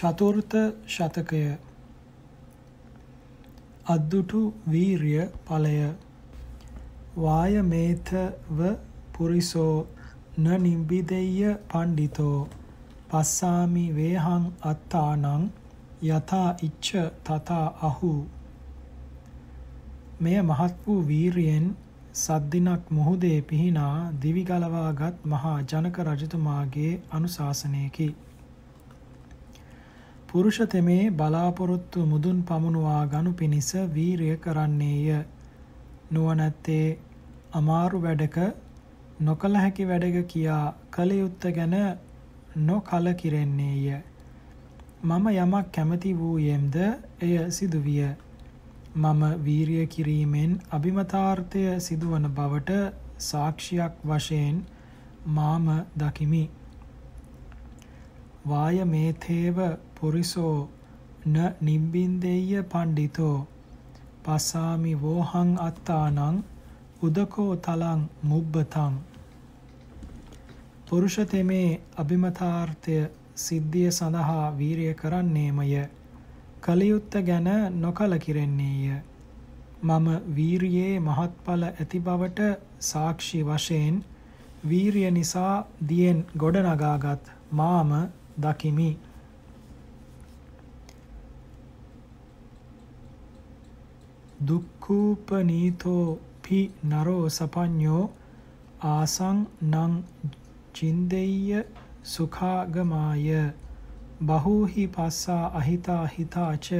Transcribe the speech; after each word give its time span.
චතුර්ථ 0.00 0.54
ශතකය. 0.88 1.40
අද්දුටු 3.86 4.40
වීර්ය 4.66 5.10
ඵලය. 5.46 5.80
වායමේතව 7.16 8.60
පුරිසෝ 9.12 9.74
න 10.38 10.46
නිබ්බිදෙය්‍ය 10.62 11.50
පණ්ඩිතෝ. 11.66 12.38
පස්සාමි 13.10 13.84
වේහං 13.94 14.46
අත්තානං 14.62 15.44
යතා 16.08 16.48
ඉච්ඡ 16.62 16.90
තතා 17.24 17.66
අහු. 17.82 18.14
මෙය 20.20 20.38
මහත් 20.42 20.74
වූ 20.86 20.98
වීරියෙන් 21.06 21.68
සද්දිනක් 22.14 22.90
මුහුදේ 22.90 23.38
පිහිනා 23.44 23.94
දිවි 24.22 24.44
ගලවාගත් 24.44 25.22
මහා 25.26 25.56
ජනක 25.64 25.96
රජතුමාගේ 26.06 26.92
අනුශාසනයකි. 27.10 28.10
පුරුෂ 30.32 30.58
තෙමේ 30.68 31.10
බලාපොරොත්තු 31.10 32.00
මුදුන් 32.06 32.42
පමුණුවා 32.44 33.06
ගනු 33.06 33.30
පිණිස 33.32 33.70
වීරිය 33.94 34.36
කරන්නේය. 34.36 35.24
නුවණැත්තේ 36.10 36.98
අමාරු 37.52 37.98
වැඩක 38.00 38.36
නොකල 39.20 39.54
හැකි 39.54 39.88
වැඩක 39.88 40.18
කියා 40.28 40.74
කල 40.90 41.10
යුත්ත 41.12 41.42
ගැන 41.56 41.74
නොකලකිරෙන්නේය. 42.60 43.98
මම 45.02 45.26
යමක් 45.34 45.66
කැමති 45.72 46.14
වූයෙම්ද 46.14 46.76
එය 47.20 47.34
සිදුවිය. 47.50 48.06
මම 48.96 49.22
වීරිය 49.44 49.86
කිරීමෙන් 49.88 50.56
අභිමතාර්ථය 50.70 51.66
සිදුවන 51.80 52.30
බවට 52.30 52.80
සාක්ෂියක් 53.20 53.94
වශයෙන් 54.04 54.64
මාම 55.28 55.70
දකිමි. 55.96 56.44
වායමේතේව 58.46 59.58
පුරිසෝ 60.00 60.68
න 61.26 61.36
නිබ්බින්දෙය්‍ය 61.60 62.62
පණ්ඩිතෝ 62.64 63.36
පස්සාමි 64.24 64.92
වෝහං 65.02 65.50
අත්තානං 65.60 66.38
උදකෝ 67.02 67.52
තලං 67.58 68.02
මුබ්බතං. 68.22 68.94
පුරුෂ 70.86 71.16
තෙමේ 71.26 71.80
අභිමතාර්ථය 71.96 72.96
සිද්ධිය 73.36 73.90
සඳහා 73.90 74.46
වීරිය 74.58 74.94
කරන්නේමය. 74.94 75.84
කලියුත්ත 76.60 77.12
ගැන 77.26 77.48
නොකලකිරෙන්නේය. 77.76 79.02
මම 79.82 80.08
වීරියේ 80.36 81.00
මහත්ඵල 81.00 81.62
ඇති 81.64 82.00
බවට 82.00 82.48
සාක්ෂි 82.80 83.44
වශයෙන් 83.44 84.02
වීරිය 84.68 85.10
නිසා 85.10 85.54
දියෙන් 85.88 86.26
ගොඩනගාගත් 86.36 87.30
මාම 87.52 87.92
දකිමි. 88.38 88.90
දුක්ඛූපනීතෝ 94.40 96.04
පි 96.42 96.58
නරෝ 96.84 97.24
සපඤ්ඤෝ 97.30 98.04
ආසං 98.88 99.40
නං 99.64 99.96
චින්දෙය්‍ය 100.74 101.64
සුඛාගමාය 102.04 103.26
බහූහි 104.22 104.86
පස්සා 104.88 105.44
අහිතා 105.54 106.04
හිතාච 106.08 106.70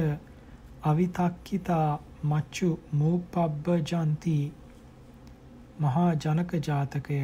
අවිතක්කිතා 0.83 1.99
මච්චු 2.25 2.71
මූපබ්බජන්ති 2.93 4.35
මහා 5.79 6.09
ජනක 6.15 6.51
ජාතකය. 6.61 7.21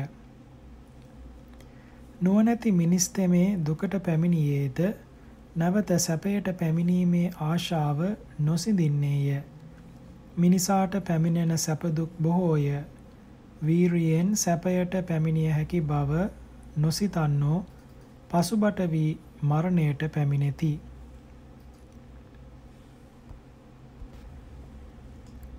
නුවණැති 2.22 2.72
මිනිස් 2.74 3.10
තෙමේ 3.12 3.50
දුකට 3.66 4.00
පැමිණියේද 4.06 4.80
නැවත 5.56 6.00
සැපයට 6.00 6.48
පැමිණීමේ 6.60 7.28
ආශාව 7.42 8.00
නොසිඳින්නේය. 8.40 9.44
මිනිසාට 10.38 10.96
පැමිණෙන 11.04 11.58
සැප 11.60 11.84
දුක් 11.96 12.12
බොහෝය 12.22 12.66
වීරියෙන් 13.62 14.36
සැපයට 14.36 14.98
පැමිණිය 15.08 15.50
හැකි 15.52 15.80
බව 15.84 16.28
නොසිතන්නෝ 16.78 17.60
පසුබට 18.30 18.80
වී 18.92 19.10
මරණයට 19.44 20.04
පැමිණෙති. 20.14 20.72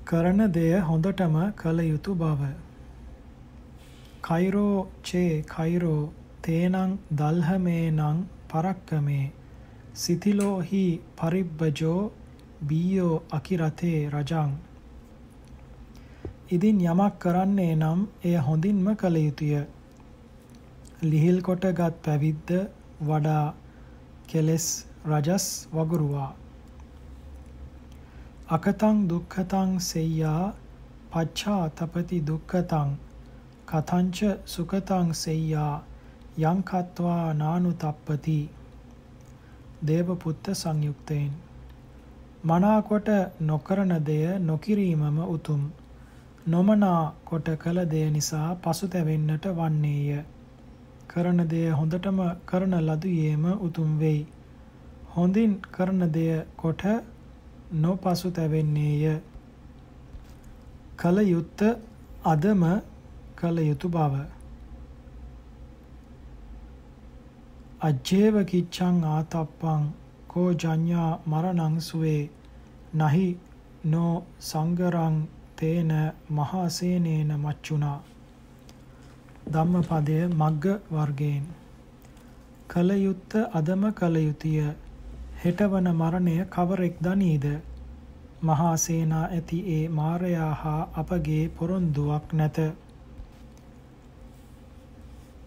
කරන 0.04 0.44
දෙය 0.52 0.72
හොඳටම 0.82 1.36
කළ 1.56 1.80
යුතු 1.82 2.14
බව. 2.14 2.52
කෛරෝ 4.22 4.76
චේ 5.02 5.42
කෛරෝ 5.46 6.12
තේනං 6.42 6.94
දල්හමේනං 7.14 8.22
පරක්කමේ 8.48 9.26
සිතිලෝහි 9.96 10.86
පරිබ්බජෝ 11.16 12.00
බීයෝ 12.64 13.22
අකිරතේ 13.32 13.98
රජං 14.10 14.56
ඉදින් 16.48 16.78
යමක් 16.82 17.16
කරන්නේ 17.18 17.72
නම් 17.76 18.00
එය 18.24 18.36
හොඳින්ම 18.36 18.86
කළ 18.96 19.16
යුතුය. 19.18 19.54
ලිහිල් 21.02 21.38
කොටගත් 21.42 21.96
පැවිද්ද 22.04 22.50
වඩා 23.00 23.46
කෙලෙස් 24.26 24.66
රජස් 25.04 25.46
වගුරුවා. 25.72 26.30
අකතං 28.48 29.02
දුක්ඛතං 29.10 29.74
සෙය්‍යා 29.80 30.44
පච්ඡා 31.12 31.64
තපති 31.70 32.18
දුක්ඛතං 32.28 32.94
කතංච 33.66 34.18
සුඛතං 34.46 35.12
සෙය්‍යා 35.14 35.74
යං 36.42 36.62
කତ୍වා 36.62 37.34
නානු 37.34 37.72
තප්පති 37.74 38.38
දේවපුත්ත 39.82 40.48
සංයුක්තේන්. 40.54 41.30
මනාකොට 42.44 43.08
නොකරන 43.40 43.92
දෙය 44.06 44.24
නොකිරීමම 44.40 45.18
උතුම්. 45.26 45.62
නොමනා 46.48 47.12
කොට 47.24 47.48
කළ 47.58 47.78
දෙය 47.86 48.06
නිසා 48.10 48.48
පසුතැවෙන්නට 48.56 49.44
වන්නේය 49.52 50.24
කරන 51.08 51.40
දෙය 51.46 51.66
හොඳටම 51.72 52.18
කරන 52.46 52.74
ලදුයේම 52.80 53.44
උතුම් 53.60 53.90
වෙයි. 53.98 54.20
හොඳින් 55.10 55.52
කරන 55.70 56.00
දෙය 56.10 56.32
කොට 56.56 56.82
නොපසුතැවෙන්නේය. 57.74 59.20
කල 60.96 61.16
යුත්ත 61.24 61.60
අදම 62.24 62.62
කල 63.36 63.56
යුතු 63.60 63.88
බව. 63.90 64.14
අජ්ජේව 67.82 68.36
කිච්ඡං 68.44 68.96
ආතප්පං 69.06 69.82
කෝ 70.28 70.50
ජඤ්ඤා 70.54 71.10
මරණං 71.26 71.74
සුවේ 71.82 72.22
නහි 72.96 73.26
නෝ 73.86 74.14
සංගරං 74.42 75.18
තේන 75.58 75.90
මහසේනේන 76.30 77.30
මච්චුනා 77.36 77.98
ධම්මපදය 79.48 80.18
මග්ග 80.32 80.64
වර්ගයෙන්. 80.90 81.44
කල 82.68 82.90
යුත්ත 82.96 83.32
අදම 83.52 83.82
කල 83.92 84.16
යුතුය 84.18 84.58
හෙටවන 85.38 85.88
මරණය 85.92 86.36
කවරෙක් 86.46 86.96
දනීද? 87.00 87.46
මහා 88.42 88.76
සේනා 88.76 89.24
ඇති 89.26 89.58
ඒ 89.68 89.84
මාරයා 89.90 90.50
හා 90.54 90.88
අපගේ 90.94 91.44
පොරොන්දුවක් 91.50 92.32
නැත. 92.32 92.58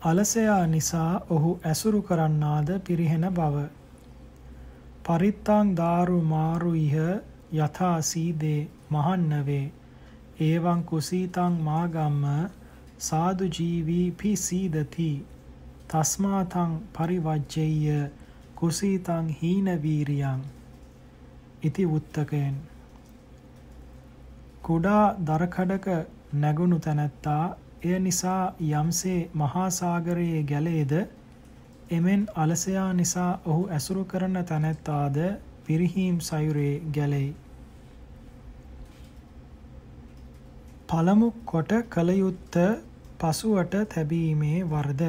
අලසයා 0.04 0.64
නිසා 0.68 1.12
ඔහු 1.30 1.52
ඇසුරු 1.64 2.02
කරන්නාද 2.02 2.70
පිරිහෙන 2.80 3.28
බව. 3.32 3.68
පරිත්තාං 5.04 5.76
දාරු 5.76 6.18
මාරු 6.28 6.74
ඉහ 6.78 6.98
යථා 7.54 7.98
සීදේ 8.04 8.60
මහන්නවේ. 8.90 9.68
ඒවං 10.42 10.82
කුසීතං 10.86 11.56
මාගම්ම 11.62 12.24
සාදු 13.00 13.46
ජීවී 13.50 14.08
පිසීදති. 14.14 15.12
තස්මාතං 15.88 16.74
පරිවජ්ජෙය්‍ය 16.94 18.00
කුසීතං 18.56 19.30
හීන 19.36 19.70
වීරියං. 19.80 20.42
ඉති 21.64 21.86
උත්තකයෙන්. 21.88 22.56
කුඩා 24.64 25.06
දරකඩක 25.26 25.88
නැගුණු 26.36 26.80
තැනැත්තා 26.80 27.44
එය 27.84 28.00
නිසා 28.00 28.54
යම්සේ 28.72 29.20
මහා 29.36 29.70
සාගරයේ 29.72 30.44
ගැලේද 30.46 30.94
එමෙන් 31.92 32.26
අලසයා 32.36 32.90
නිසා 32.94 33.32
ඔහු 33.46 33.64
ඇසුරු 33.70 34.04
කරන 34.06 34.38
තැනැත්තාද 34.46 35.18
පිරිහීම් 35.66 36.20
සයුරේ 36.22 36.74
ගැලෙයි. 36.94 37.32
පළමු 40.92 41.28
කොට 41.46 41.70
කල 41.90 42.10
යුත්ත 42.14 42.56
පසුවට 43.20 43.76
තැබීමේ 43.92 44.58
වරද. 44.64 45.04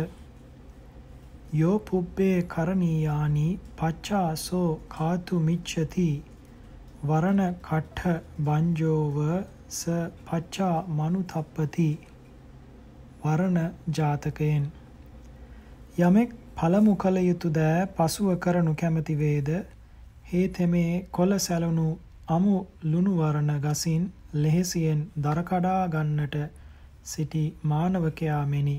යෝ 1.53 1.79
පුබ්බේ 1.81 2.37
කරණීයානි 2.45 3.47
පච්චාසෝ 3.79 4.69
කාතු 4.89 5.41
මිච්ඡති. 5.41 6.07
වරණ 7.05 7.43
කට්ඨ 7.61 8.23
බංජෝව 8.41 9.19
ස 9.71 9.81
පච්චා 10.25 10.77
මනුතප්පති. 10.93 11.91
වරණ 13.25 13.61
ජාතකයෙන්. 13.93 14.65
යමෙක් 15.99 16.41
පළමු 16.57 16.97
කල 16.97 17.23
යුතු 17.23 17.55
දෑ 17.59 17.85
පසුව 17.97 18.33
කරනු 18.39 18.75
කැමැති 18.77 19.15
වේද? 19.17 19.55
හේ 20.31 20.49
තෙමේ 20.51 21.05
කොළ 21.11 21.39
සැලුණු 21.41 21.89
අමු 22.29 22.57
ලුණු 22.85 23.13
වරණ 23.17 23.55
ගසින් 23.61 24.11
ලෙහෙසියෙන් 24.35 25.01
දර 25.19 25.41
කඩා 25.43 25.89
ගන්නට 25.89 26.37
සිටි 27.05 27.45
මානවකයා 27.65 28.43
මෙනි. 28.47 28.77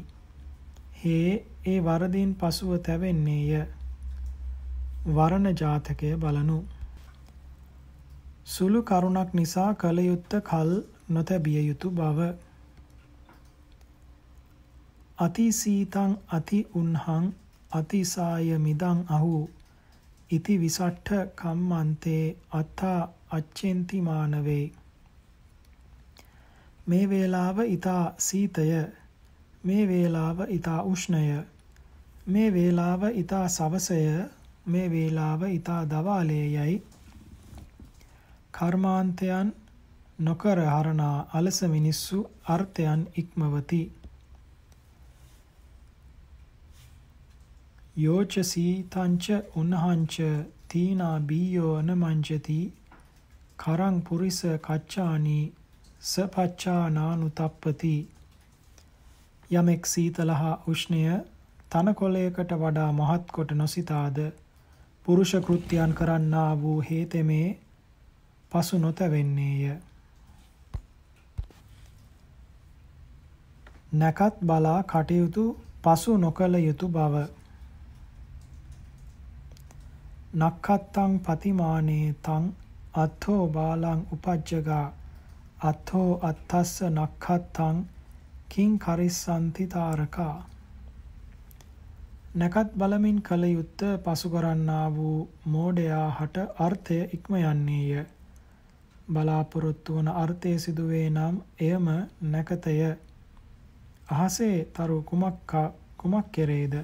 හේ 0.99 1.31
ඒ 1.65 1.79
වරදින් 1.81 2.31
පසුව 2.35 2.71
තැවෙන්නේය. 2.79 3.65
වරණ 5.09 5.47
ජාතකය 5.55 6.15
බලනු. 6.17 6.57
සුළු 8.45 8.81
කරුණක් 8.83 9.33
නිසා 9.33 9.69
කල 9.75 9.99
යුත්ත 9.99 10.33
කල් 10.43 10.71
නොතැබිය 11.09 11.59
යුතු 11.61 11.91
බව. 11.91 12.19
අති 15.17 15.47
සීතං 15.53 16.13
අති 16.29 16.59
උන්හං 16.75 17.25
අතිසාය 17.71 18.57
මිදං 18.59 18.99
අහු. 19.09 19.49
ඉති 20.31 20.53
විසට්ඨ 20.57 21.11
කම්මන්තේ 21.35 22.23
අත්තා 22.51 23.01
අච්චෙන්ති 23.31 24.01
මානවේ. 24.01 24.65
මේ 26.87 27.09
වේලාව 27.09 27.57
ඊතා 27.59 28.13
සීතය 28.19 28.69
මේ 29.63 29.87
වේලාව 29.87 30.39
ඊතා 30.49 30.81
උෂ්ණය 30.83 31.27
මේ 32.27 32.53
වේලාව 32.53 33.03
ඊතා 33.11 33.47
සවසය 33.49 33.99
මේ 34.65 34.89
වේලාව 34.91 35.41
ඊතා 35.43 35.81
දවාලයේයි. 35.85 36.83
කර්මාන්තයන් 38.53 39.53
නොකර 40.19 40.59
හරනා 40.65 41.27
අලස 41.33 41.61
මිනිස්සු 41.69 42.19
අර්ථයන් 42.47 43.07
ඉක්මවති. 43.17 43.81
යෝච 47.97 48.33
සීතංච 48.43 49.25
උන්හංච 49.55 50.15
තීනා 50.67 51.17
බීයෝ 51.21 51.81
නමංජති 51.81 52.61
කරං 53.57 53.97
පුරිස 54.01 54.39
කච්චානි 54.61 55.41
සපච්චානානුතප්පති. 56.03 57.95
යමෙක් 59.51 59.85
සීතල 59.85 60.31
හා 60.31 60.55
උෂ්ණය 60.67 61.03
තනකොළයකට 61.71 62.49
වඩා 62.61 62.87
මහත් 62.91 63.25
කොට 63.31 63.51
නොසිතාද? 63.51 64.17
පුරුෂ 65.05 65.31
කෘත්‍යයන් 65.45 65.93
කරන්නා 65.93 66.51
වූ 66.61 66.79
හේතෙමේ 66.81 67.47
පසු 68.51 68.77
නොතැවෙන්නේය. 68.77 69.77
නැකත් 73.93 74.35
බලා 74.41 74.81
කටයුතු 74.85 75.45
පසු 75.83 76.17
නොකළ 76.17 76.55
යුතු 76.57 76.87
බව. 76.87 77.15
නක්ඛත්තං 80.35 81.13
පතිමානේ 81.19 82.07
තං 82.21 82.43
අත්ථෝ 82.95 83.41
බාලං 83.49 84.01
උපජ්ජගා. 84.11 84.87
අත්ථෝ 85.63 86.09
අත්තස්ස 86.21 86.71
නක්ඛත්තං 86.87 87.77
කිං 88.49 88.71
කරිස්සanti 88.79 89.65
තාරකා. 89.67 90.37
නැකත් 92.35 92.69
බලමින් 92.77 93.19
කල 93.21 93.43
යුත්ත 93.47 93.81
පසු 94.03 94.29
කරන්නා 94.29 94.87
වූ 94.95 95.19
මෝඩයා 95.45 96.07
හට 96.11 96.45
අර්ථය 96.59 96.97
ඉක්ම 97.13 97.33
යන්නේය. 97.41 98.03
බලාපොරොත්තු 99.07 99.95
වන 99.95 100.09
අර්ථය 100.15 100.53
සිදුවේ 100.59 101.07
නම් 101.09 101.35
එයම 101.61 101.87
නැකතය. 102.27 102.75
අහසේ 104.13 104.57
තරු 104.73 104.97
කුමක් 105.03 105.55
කුමක් 105.97 106.31
කෙරේද? 106.31 106.75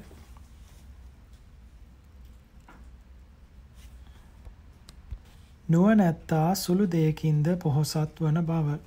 නුවණැත්තා 5.69 6.55
සුළු 6.55 6.85
දෙයකින්ද 6.91 7.47
පොහොසත් 7.63 8.21
වන 8.21 8.39
බව. 8.45 8.77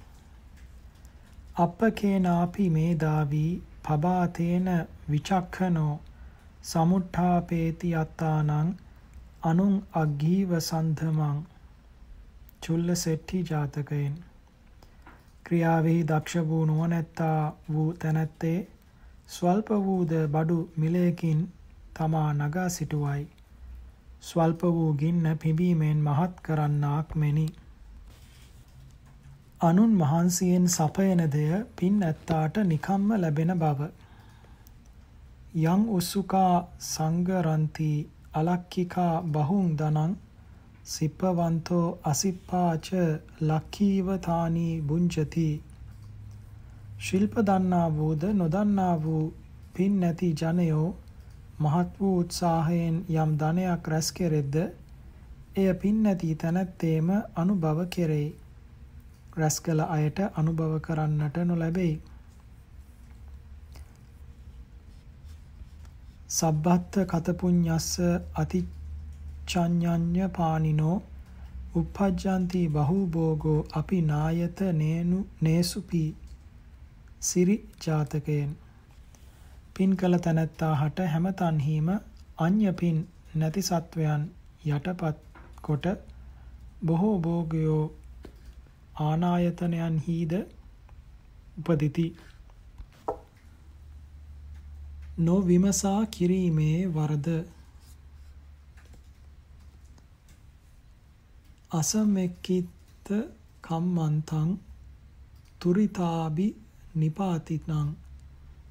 අප්පකේනාපි 1.57 2.65
මේදාවි 2.71 3.43
පබාතේන 3.85 4.67
විචක්ඛනෝ 5.11 5.93
සමුට්ඨාපේති 6.63 7.91
අත්තානං 7.95 8.73
අනුං 9.43 9.77
අග්ගීව 10.01 10.55
සන්ධමං 10.61 11.39
චුල්ල 12.63 12.95
සෙට්ටි 12.97 13.45
ජාතකයෙන්. 13.51 14.15
ක්‍රියාවෙහි 15.45 16.03
දක්ෂ 16.07 16.49
වූ 16.49 16.65
නුවණැත්තා 16.65 17.41
වූ 17.73 17.87
තැනැත්තේ 17.95 18.59
ස්වල්ප 19.29 19.71
වූද 19.87 20.17
බඩු 20.35 20.59
මිලයකින් 20.77 21.47
තමා 21.95 22.31
නගා 22.33 22.69
සිටුවයි. 22.69 23.23
ස්වල්ප 24.23 24.63
වූ 24.71 24.93
ගින්න 24.95 25.25
පිබීමෙන් 25.37 26.01
මහත් 26.03 26.35
කරන්නාක් 26.43 27.15
මෙනි. 27.17 27.47
අනුන් 29.61 29.93
මහන්සියෙන් 29.97 30.67
සපයන 30.69 31.23
දෙය 31.31 31.53
පින් 31.77 31.97
ඇත්තාට 32.03 32.61
නිකම්ම 32.67 33.09
ලැබෙන 33.17 33.53
බව. 33.57 33.81
යං 35.65 35.83
උස්සුකා 35.91 36.55
සංගරන්ති 36.83 37.91
අලක්කිකා 38.35 39.15
බහුං 39.31 39.67
දනං 39.77 40.15
සිප්පවන්තෝ 40.87 41.87
අසිප්පාච 42.05 42.87
ලක්ඛීවතානී 43.43 44.75
බුංජති 44.83 45.51
ශිල්ප 47.01 47.35
දන්නා 47.43 47.89
වූද 47.93 48.23
නොදන්නා 48.35 48.95
වූ 49.03 49.25
පින් 49.75 50.01
නැති 50.01 50.35
ජනයෝ 50.37 50.89
මහත් 51.63 51.91
වූ 51.99 52.13
උත්සාහයෙන් 52.19 52.97
යම් 53.15 53.35
ධනයක් 53.41 53.91
රැස් 53.93 54.09
කෙරෙද්ද 54.13 54.57
එය 55.55 55.69
පින් 55.81 55.99
නැති 56.03 56.31
තැනැත්තේම 56.37 57.11
අනුභව 57.37 57.83
කෙරෙයි. 57.89 58.29
රැස් 59.37 59.57
කළ 59.61 59.83
අයට 59.89 60.19
අනුභව 60.35 60.75
කරන්නට 60.81 61.37
නොලැබෙයි. 61.45 61.95
සබ්බත්ත 66.31 67.01
කතපුඤ්ඤස්ස 67.07 67.91
අතිචඤ්ඤඤ්ඤ 68.37 70.29
පානිනෝ 70.37 70.99
uppajjanti 71.75 72.63
bahubhogo 72.69 73.53
api 73.73 73.99
nayata 74.03 74.67
nenu 74.75 75.19
nesupi 75.43 76.03
සිරි 77.21 77.57
ජාතකයෙන් 77.85 78.51
පින් 79.75 79.93
කළ 79.97 80.17
තැනැත්තා 80.19 80.75
හට 80.77 81.07
හැම 81.07 81.27
තන්හිම 81.35 81.89
අඤ්‍ය 82.39 82.73
පින් 82.75 82.97
නැති 83.35 83.63
සත්වයන් 83.63 84.25
යටපත් 84.69 85.19
කොට 85.63 85.87
බොහෝ 86.85 87.15
භෝගයෝ 87.19 87.85
ආනායතනයන්හිද 89.01 90.33
උපදිති. 91.61 92.07
නොවිමසා 95.19 96.01
කිරීමේ 96.07 96.79
වරද 96.95 97.29
අසමෙක්කිත 101.73 103.09
කම්මන්තං 103.63 104.51
තුරිතාබි 105.61 106.47
නිපාතිතං 106.97 107.89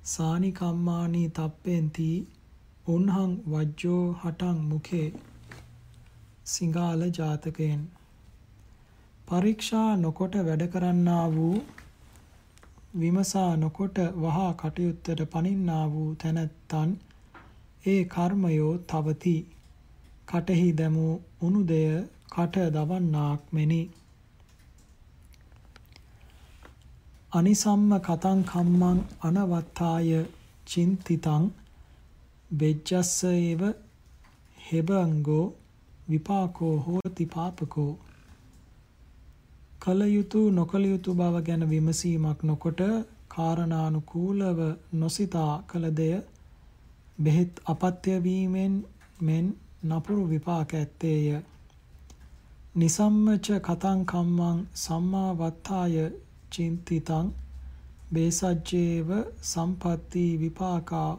සානි 0.03 0.51
කම්මානී 0.51 1.27
තප්පෙන්ති 1.27 2.27
උන්හං 2.87 3.33
වජ්ජෝ 3.47 4.13
හටං 4.13 4.57
මුඛේ 4.69 5.13
සිංහාල 6.45 7.01
ජාතකයෙන්. 7.09 7.83
පරීක්ෂා 9.27 9.89
නොකොට 9.95 10.37
වැඩ 10.47 10.63
කරන්නා 10.67 11.27
වූ 11.35 11.57
විමසා 12.99 13.55
නොකොට 13.55 14.01
වහා 14.23 14.53
කටයුත්තට 14.53 15.21
පනින්නා 15.31 15.85
වූ 15.91 16.09
තැනැත්තන් 16.15 16.97
ඒ 17.87 18.03
කර්මයෝ 18.05 18.73
තවති. 18.89 19.37
කටෙහි 20.27 20.67
දැමූ 20.73 21.13
උණුදය 21.41 21.81
කට 22.31 22.55
දවන්නාක් 22.73 23.41
මෙනි. 23.51 23.81
අනිසම්ම 27.31 27.91
කතං 28.01 28.39
කම්මං 28.43 28.97
අනවත්තාය 29.21 30.07
චින්තිතං 30.67 31.43
බෙජ්ජස්ස 32.53 33.11
ඒව 33.25 33.61
හෙබංගෝ 34.63 35.45
විපාකෝ 36.09 36.75
හෝති 36.79 37.25
පාපකෝ. 37.25 37.93
කල 39.79 40.01
යුතු 40.07 40.41
නොකල 40.51 40.83
යුතු 40.85 41.13
බව 41.13 41.35
ගැන 41.41 41.63
විමසීමක් 41.69 42.39
නොකොට 42.43 42.81
කාරණානුකූලව 43.29 44.59
නොසිතා 44.93 45.53
කළ 45.69 45.85
දෙය 45.91 46.15
බෙහෙත් 47.17 47.53
අපත්‍ය 47.65 48.17
වීමෙන් 48.23 48.73
මෙන් 49.21 49.45
නපුරු 49.85 50.23
විපාක 50.29 50.69
ඇත්තේය. 50.73 51.27
නිසම්මච 52.75 53.47
කතං 53.61 53.99
කම්මං 54.05 54.59
සම්මා 54.77 55.31
වත්තාය 55.35 55.95
චින්තිතං 56.51 57.27
බේසජ්ජේව 58.13 59.09
සම්පatti 59.43 60.25
විපාකා 60.37 61.11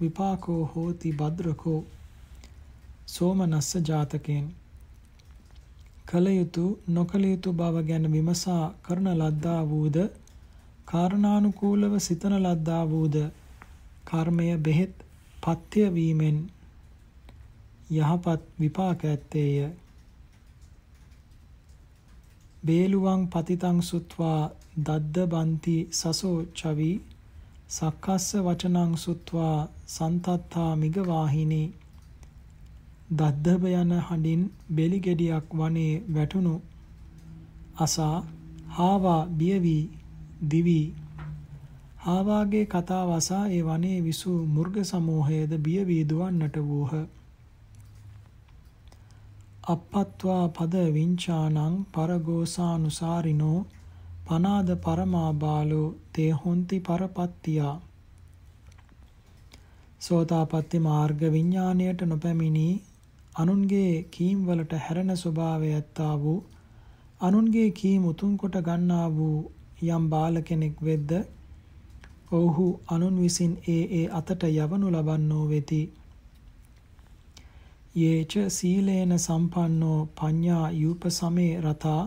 විපාකෝ 0.00 0.62
හෝති 0.72 1.12
භද්‍රකෝ 1.12 1.80
සෝමනස්ස 3.06 3.70
ජාතකෙන්. 3.88 4.46
කල 6.04 6.26
යුතු 6.28 6.64
නොකල 6.88 7.24
යුතු 7.24 7.52
බව 7.52 7.76
ගැන 7.88 8.12
විමසා 8.12 8.64
කරන 8.82 9.08
ලද්දා 9.12 9.62
වූද? 9.70 9.96
කාරණානුකූලව 10.84 11.98
සිතන 11.98 12.34
ලද්දා 12.42 12.84
වූද? 12.90 13.16
කර්මය 14.04 14.46
බෙහෙත් 14.58 14.94
පත්‍ය 15.42 15.82
වීමෙන් 15.94 16.38
යහපත් 17.90 18.42
විපාක 18.60 19.00
ඇත්තේය. 19.04 19.70
බේලුවං 22.66 23.22
පතිතං 23.28 23.78
සුත්වා 23.82 24.42
දද්ද 24.78 25.16
බන්ති 25.28 25.76
සසෝ 25.92 26.36
චවි 26.54 26.90
සක්කස්ස 27.68 28.26
වචනං 28.38 28.92
සුත්වා 28.96 29.56
සන්තත්තා 29.86 30.70
මිගවාහිනී. 30.76 31.66
දද්දබ 33.12 33.64
යන 33.72 33.92
හඬින් 34.00 34.42
බෙලි 34.70 34.98
ගෙඩියක් 35.00 35.54
වනේ 35.54 35.92
වැටුණු 36.10 36.54
අසා 37.78 38.16
හාවා 38.70 39.22
බිය 39.32 39.58
වී 39.60 39.84
දිවි. 40.46 40.80
හාවාගේ 41.98 42.64
කතාව 42.66 43.10
අසා 43.12 43.44
ඒ 43.50 43.62
වනේ 43.62 43.98
විසූ 44.02 44.40
මුර්ග 44.48 44.76
සමූහයේද 44.84 45.52
බිය 45.60 45.80
වී 45.84 46.04
දුවන්නට 46.06 46.56
වූහ. 46.64 46.92
අප්පත්වා 49.68 50.44
පද 50.50 50.84
විංචානං 50.92 51.74
පරගෝසානුසාරිනෝ 51.92 53.58
පනාද 54.28 54.70
පරමා 54.84 55.32
බාලෝ 55.34 55.86
තේ 56.12 56.30
හොන්ති 56.40 56.78
පරපත්තියා. 56.80 57.76
සෝතාපට්ටි 60.00 60.78
මාර්ග 60.80 61.20
විඥාණයට 61.32 62.02
නොපැමිණි 62.04 62.66
අනුන්ගේ 63.34 63.92
කීම් 64.10 64.38
වලට 64.46 64.80
හැරෙන 64.84 65.12
ස්වභාවය 65.16 65.70
ඇත්තා 65.72 66.14
වූ 66.22 66.38
අනුන්ගේ 67.20 67.70
කීම් 67.72 68.04
උතුම් 68.04 68.32
කොට 68.36 68.56
ගන්නා 68.66 69.06
වූ 69.10 69.38
යම් 69.88 70.04
බාල 70.10 70.42
කෙනෙක් 70.42 70.76
වෙද්ද 70.82 71.12
ඔව්හු 72.32 72.66
අනුන් 72.88 73.16
විසින් 73.22 73.52
ඒ 73.68 73.82
ඒ 73.98 74.06
අතට 74.12 74.42
යවනු 74.44 74.88
ලබන්නෝ 74.90 75.44
වෙති. 75.48 75.82
යේච 77.96 78.32
සීලේන 78.50 79.12
සම්පන්නෝ 79.18 80.00
පඤ්ඤා 80.16 80.66
යූප 80.72 81.02
සමේ 81.10 81.52
රතා 81.60 82.02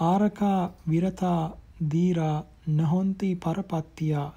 ආරකා 0.00 0.60
විරතා 0.88 1.42
දීරා 1.90 2.36
නහොන්ති 2.70 3.30
පරපත්තියා 3.36 4.28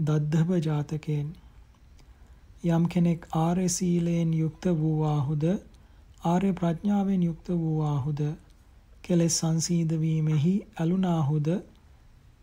දද්දබ 0.00 0.50
ජාතකෙන් 0.60 1.26
යම් 2.68 2.84
කෙනෙක් 2.86 3.26
ආර්ය 3.38 3.66
සීලයෙන් 3.70 4.30
යුක්ත 4.34 4.64
වූවාහුද 4.76 5.44
ආර්ය 6.24 6.52
ප්‍රඥාවෙන් 6.52 7.22
යුක්ත 7.22 7.48
වූවාහුද 7.56 8.20
කෙලෙස් 9.04 9.36
සංසීද 9.38 9.90
වීමෙහි 10.00 10.54
අලුනාහුද 10.76 11.48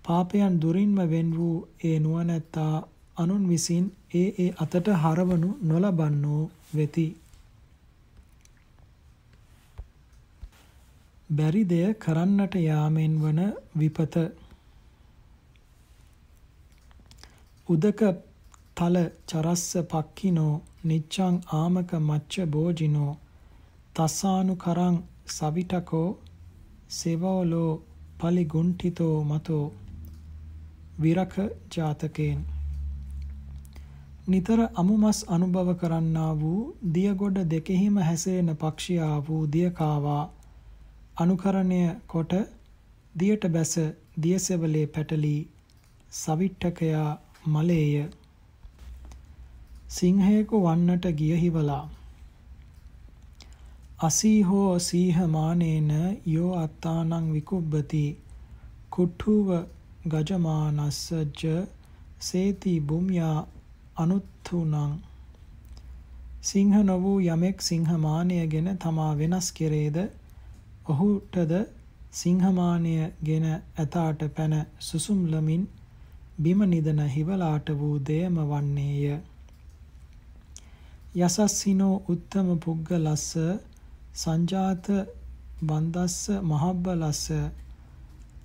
පාපයන් 0.05 0.60
දුරින්ම 0.62 0.98
වෙන් 1.07 1.29
වූ 1.38 1.57
ඒ 1.84 1.98
නුවණැත්තා 2.00 2.75
අනුන් 3.17 3.43
විසින් 3.50 3.86
ඒ 4.13 4.27
ඒ 4.39 4.50
අතට 4.57 4.88
හරවනු 4.96 5.50
නොලබන්නෝ 5.63 6.43
වෙති. 6.75 7.07
බැරි 11.29 11.63
දෙය 11.65 11.88
කරන්නට 11.96 12.53
යාමෙන් 12.57 13.15
වන 13.22 13.39
විපත. 13.75 14.15
උදක 17.69 18.01
තල 18.77 18.98
චරස්ස 19.27 19.65
පක්ඛිනෝ 19.91 20.53
නිච්ඡං 20.84 21.36
ආමක 21.53 21.91
මච්ච 22.00 22.46
බෝජිනෝ 22.48 23.12
තස්සානු 23.96 24.55
කරං 24.55 24.96
සවිටකෝ 25.27 26.10
සෙවෝලෝ 26.89 27.72
පලිගුණ්ඨිතෝ 28.19 29.17
මතෝ. 29.24 29.65
විරක 31.01 31.34
ජාතකේන් 31.74 32.39
නිතර 34.27 34.60
අමුමස් 34.75 35.19
අනුභව 35.27 35.69
කරන්නා 35.75 36.31
වූ 36.39 36.62
දියගොඩ 36.93 37.38
දෙකෙහිම 37.51 37.98
හැසෙන 38.00 38.50
පක්ෂියා 38.55 39.17
වූ 39.27 39.43
දියකාවා 39.48 40.24
අනුකරණය 41.17 41.81
කොට 42.07 42.33
දියට 43.15 43.45
බැස 43.51 43.74
දියසෙවලේ 44.24 44.88
පැටලී 44.88 45.39
සවිට්ටකයා 46.13 47.09
මලේය. 47.47 47.93
සිංහයෙකු 49.89 50.59
වන්නට 50.65 51.05
ගිය 51.13 51.38
හිවලා 51.38 51.86
අසීහෝ 54.00 54.79
සීහ 54.79 55.17
මානේන 55.27 55.89
යෝ 56.27 56.51
අත්තානං 56.55 57.31
විකුබ්බති 57.31 58.03
කුට්ටුව 58.91 59.50
ගජමානස්සජ්ජ 60.07 61.43
සේති 62.21 62.75
බුම්යා 62.83 63.39
අනුත්තුනං 63.97 64.93
සිංහ 66.43 66.77
නො 66.83 67.01
වූ 67.01 67.17
යමෙක් 67.29 67.62
සිංහමානයගෙන 67.62 68.71
තමා 68.77 69.12
වෙනස් 69.15 69.51
කෙරේද? 69.53 69.97
ඔහුටද 70.88 71.53
සිංහමානයගෙන 72.13 73.46
ඇතාට 73.53 74.22
පැන 74.36 74.53
සුසුම්ලමින් 74.82 75.63
බිම 76.39 76.60
නිදන 76.65 77.01
හිවලාට 77.10 77.67
වූ 77.75 77.96
දෙයම 78.01 78.38
වන්නේය. 78.44 79.20
යසස්සිනෝ 81.17 81.96
උත්තම 82.10 82.50
පුග්ගලස්ස 82.60 83.27
සංජාත 84.15 84.88
බන්දස්ස 85.62 86.17
මහබ්බලස්ස 86.44 87.24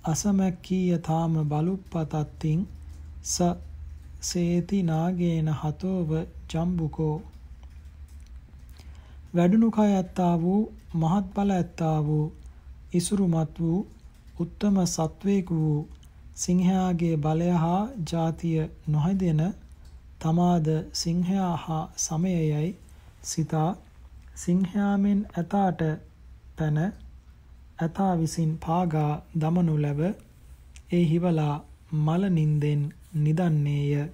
අසමැක්කීය 0.05 0.97
තාම 1.01 1.35
බලුප්පතත්තින් 1.47 2.61
ස 3.25 3.35
සේති 4.21 4.79
නාගේන 4.83 5.49
හතෝව 5.55 6.09
ජම්බුකෝ. 6.49 7.15
වැඩුණු 9.33 9.69
කය 9.71 9.91
ඇත්තා 9.91 10.33
වූ 10.39 10.61
මහත් 10.93 11.25
බල 11.35 11.51
ඇත්තා 11.51 11.97
වූ 12.03 12.25
ඉසුරුමත් 12.93 13.59
වූ 13.59 13.79
උත්තම 14.39 14.75
සත්වේක 14.87 15.47
වූ 15.51 15.79
සිංහයාගේ 16.35 17.15
බලය 17.17 17.49
හා 17.57 17.81
ජාතිය 18.11 18.59
නොහැදෙන 18.87 19.41
තමාද 20.19 20.67
සිංහයා 20.93 21.53
හා 21.57 21.83
සමයයයි 21.97 22.69
සිතා 23.23 23.69
සිංහයාමෙන් 24.35 25.21
ඇතාට 25.33 25.81
පැන 26.57 26.77
ඇතා 27.79 28.13
විසින් 28.17 28.51
පාගා 28.57 29.11
දමනු 29.39 29.75
ලැබ 29.81 30.01
ඒ 30.91 31.03
හිවලා 31.05 31.55
මල 31.95 32.23
නින්දෙන් 32.29 32.81
නිදන්නේය. 33.15 34.09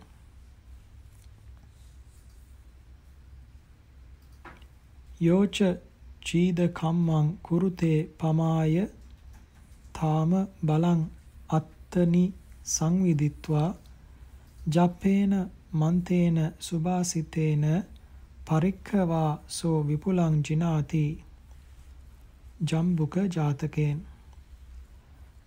යෝච 5.22 5.58
චීද 6.30 6.60
කම්මං 6.74 7.28
කුරුතේ 7.44 8.00
පමාය 8.20 8.74
තාම 9.94 10.32
බලං 10.64 11.00
අත්තනි 11.50 12.26
සංවිදිත්වා 12.66 13.70
ජප්පේන 14.68 15.34
මන්තේන 15.74 16.38
සුභාසිතේන 16.60 17.66
පරික්ඛවා 18.46 19.32
සෝ 19.50 19.78
විපුලං 19.88 20.38
ජිනාති 20.44 21.04
ජම්බුක 22.64 23.16
ජාතකයෙන්. 23.30 24.00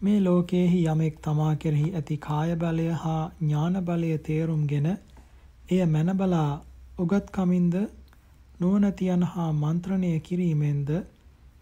මේ 0.01 0.19
ලෝකයේහි 0.21 0.85
යමෙක් 0.87 1.17
තමා 1.21 1.55
කෙරෙහි 1.57 1.89
ඇති 1.93 2.17
කාය 2.19 2.51
බලය 2.57 2.87
හා 2.97 3.25
ඥාන 3.41 3.77
බලය 3.85 4.13
තේරුම්ගෙන 4.21 4.89
එය 5.69 5.83
මැනබලා 5.87 6.51
උගත්කමින්ද 6.99 7.75
නුවණතියන් 8.63 9.25
හා 9.31 9.51
මන්ත්‍රණය 9.55 10.13
කිරීමෙන්ද 10.21 10.91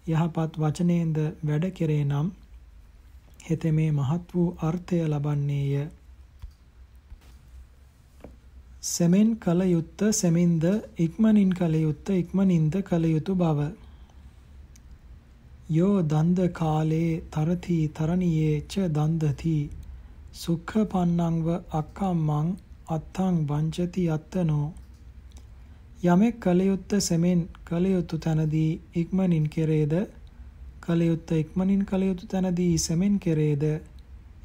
යහපත් 0.08 0.58
වචනයෙන්ද 0.58 1.18
වැඩ 1.44 1.64
කෙරේ 1.74 2.04
නම් 2.04 2.28
හෙතෙමේ 3.44 3.90
මහත් 3.92 4.32
වූ 4.32 4.48
අර්ථය 4.62 4.98
ලබන්නේය. 5.04 5.74
සෙමෙන් 8.84 9.30
කල 9.38 9.60
යුත්ත 9.66 10.00
සෙමින්ද 10.12 10.64
ඉක්මනින් 10.98 11.52
කල 11.54 11.74
යුත්ත 11.76 12.10
ඉක්මනින්ද 12.12 12.74
කල 12.84 13.04
යුතු 13.06 13.34
බව. 13.36 13.68
යෝ 15.70 15.96
දන්ද 16.04 16.48
කාලේ 16.52 17.12
තරති 17.30 17.78
තරණියේ 17.90 18.54
ච 18.66 18.88
දන්දති 18.90 19.56
සුඛ 20.34 20.74
පන්නංව 20.86 21.48
අක්කම්මං 21.72 22.48
අත්තං 22.88 23.36
වංචති 23.48 24.04
අත්තනෝ 24.10 24.66
යමෙක් 26.02 26.40
කල 26.40 26.60
යුත්ත 26.60 26.92
සෙමෙන් 27.00 27.40
කල 27.62 27.84
යුතු 27.86 28.18
තැනදී 28.18 28.80
ඉක්මනින් 28.94 29.46
කෙරේද? 29.48 29.94
කල 30.80 31.00
යුත්ත 31.02 31.30
ඉක්මනින් 31.32 31.82
කල 31.84 32.02
යුතු 32.02 32.26
තැනදී 32.26 32.78
සෙමෙන් 32.78 33.18
කෙරේද? 33.18 33.64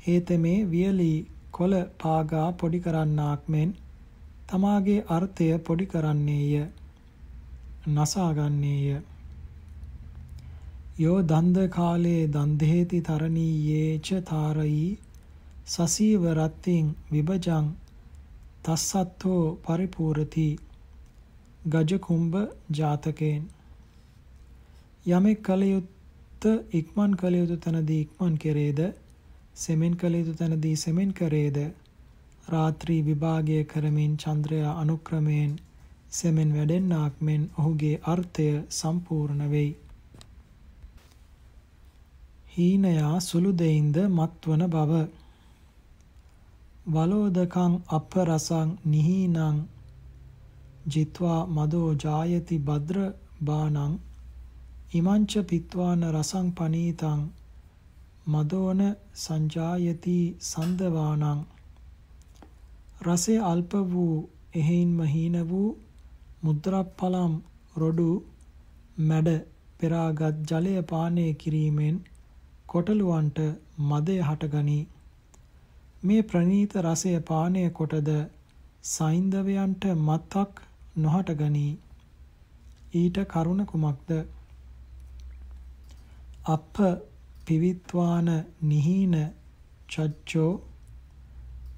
හේතමේ 0.06 0.58
වියලි 0.66 1.14
කොළ 1.52 1.76
පාගා 1.98 2.48
පොඩි 2.54 2.80
කරන්නාක් 2.80 3.48
මෙන් 3.48 3.70
තමාගේ 4.48 5.06
අර්ථය 5.10 5.48
පොඩි 5.60 5.86
කරන්නේය. 5.86 6.68
නසාගන්නේය. 7.88 9.02
යෝ 10.98 11.18
දන්ද 11.24 11.58
කාලේ 11.70 12.22
දන්දේති 12.30 13.00
තරණීයේච 13.02 14.08
තාරයි 14.26 14.86
සසීව 15.68 16.22
රත්තින් 16.34 16.86
විභජං 17.12 17.66
තස්සත්තෝ 18.64 19.44
පරිපූර්ති 19.64 20.48
ගජ 21.66 21.98
කුම්භ 22.00 22.36
ජාතකයෙන්. 22.72 23.44
යමෙක් 25.08 25.40
කල 25.44 25.62
යුත්ත 25.64 26.46
ඉක්මන් 26.72 27.16
කල 27.16 27.34
යුතු 27.34 27.58
තැනදී 27.58 28.02
ඉක්මන් 28.02 28.36
කෙරේද? 28.38 28.82
සෙමෙන් 29.56 29.96
කල 29.96 30.14
යුතු 30.14 30.34
තැනදී 30.34 30.76
සෙමෙන් 30.78 31.14
කරේද? 31.14 31.58
රාත්‍රී 32.48 33.02
විභාගය 33.02 33.58
කරමින් 33.66 34.14
චන්ද්‍රයා 34.18 34.76
අනුක්‍රමයෙන් 34.82 35.58
සෙමෙන් 36.12 36.54
වැඩෙන්නාක් 36.54 37.14
මෙන් 37.22 37.50
ඔහුගේ 37.60 37.96
අර්ථය 38.06 38.48
සම්පූර්ණ 38.72 39.44
වෙයි. 39.50 39.72
හීනයා 42.54 43.20
සුළු 43.22 43.52
දෙයින්ද 43.58 43.98
මත්වන 44.10 44.70
බව. 44.70 45.06
වලෝදකං 46.88 47.74
අපරසං 47.90 48.70
නිහීනං 48.86 49.40
ජිත්වා 50.86 51.40
මදෝ 51.50 51.90
ජායති 52.02 52.58
භද්‍ර 52.68 53.00
බානං 53.42 53.96
ඉමංච 54.94 55.34
පිත්වාන 55.50 56.04
රසං 56.10 56.48
පනීතං 56.54 57.22
මදෝන 58.28 58.82
සංජායති 59.16 60.18
සන්දවානං 60.44 61.42
රසය 63.04 63.36
අල්ප 63.46 63.74
වූ 63.90 64.16
එහෙයින්ම 64.54 65.00
හීන 65.08 65.36
වූ 65.50 65.70
මුද්‍රප්පලම් 66.44 67.34
රොඩු 67.76 68.10
මැඩ 69.04 69.30
පෙරාගත් 69.80 70.38
ජලය 70.50 70.76
පානය 70.84 71.26
කිරීමෙන් 71.36 71.98
කොටලුවන්ට 72.68 73.40
මදය 73.84 74.16
හටගනී. 74.22 74.84
මේ 76.04 76.22
ප්‍රනීත 76.24 76.74
රසය 76.82 77.14
පානය 77.24 77.66
කොටද 77.72 78.10
සයින්දවයන්ට 78.86 79.84
මත්තක් 79.98 80.65
නොහටගනී. 80.96 81.74
ඊට 82.94 83.18
කරුණ 83.28 83.66
කුමක්ද? 83.66 84.10
අප 86.48 86.76
පිවිත්වාන 87.46 88.30
නිහීන 88.64 89.16
චච්චෝ 89.90 90.52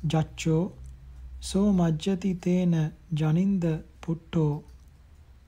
ජච්චෝ 0.06 0.64
සෝ 1.42 1.68
මජ්ජති 1.74 2.32
තේන 2.38 2.74
ජනින්ද 3.14 3.66
පුට්ටෝ 4.02 4.54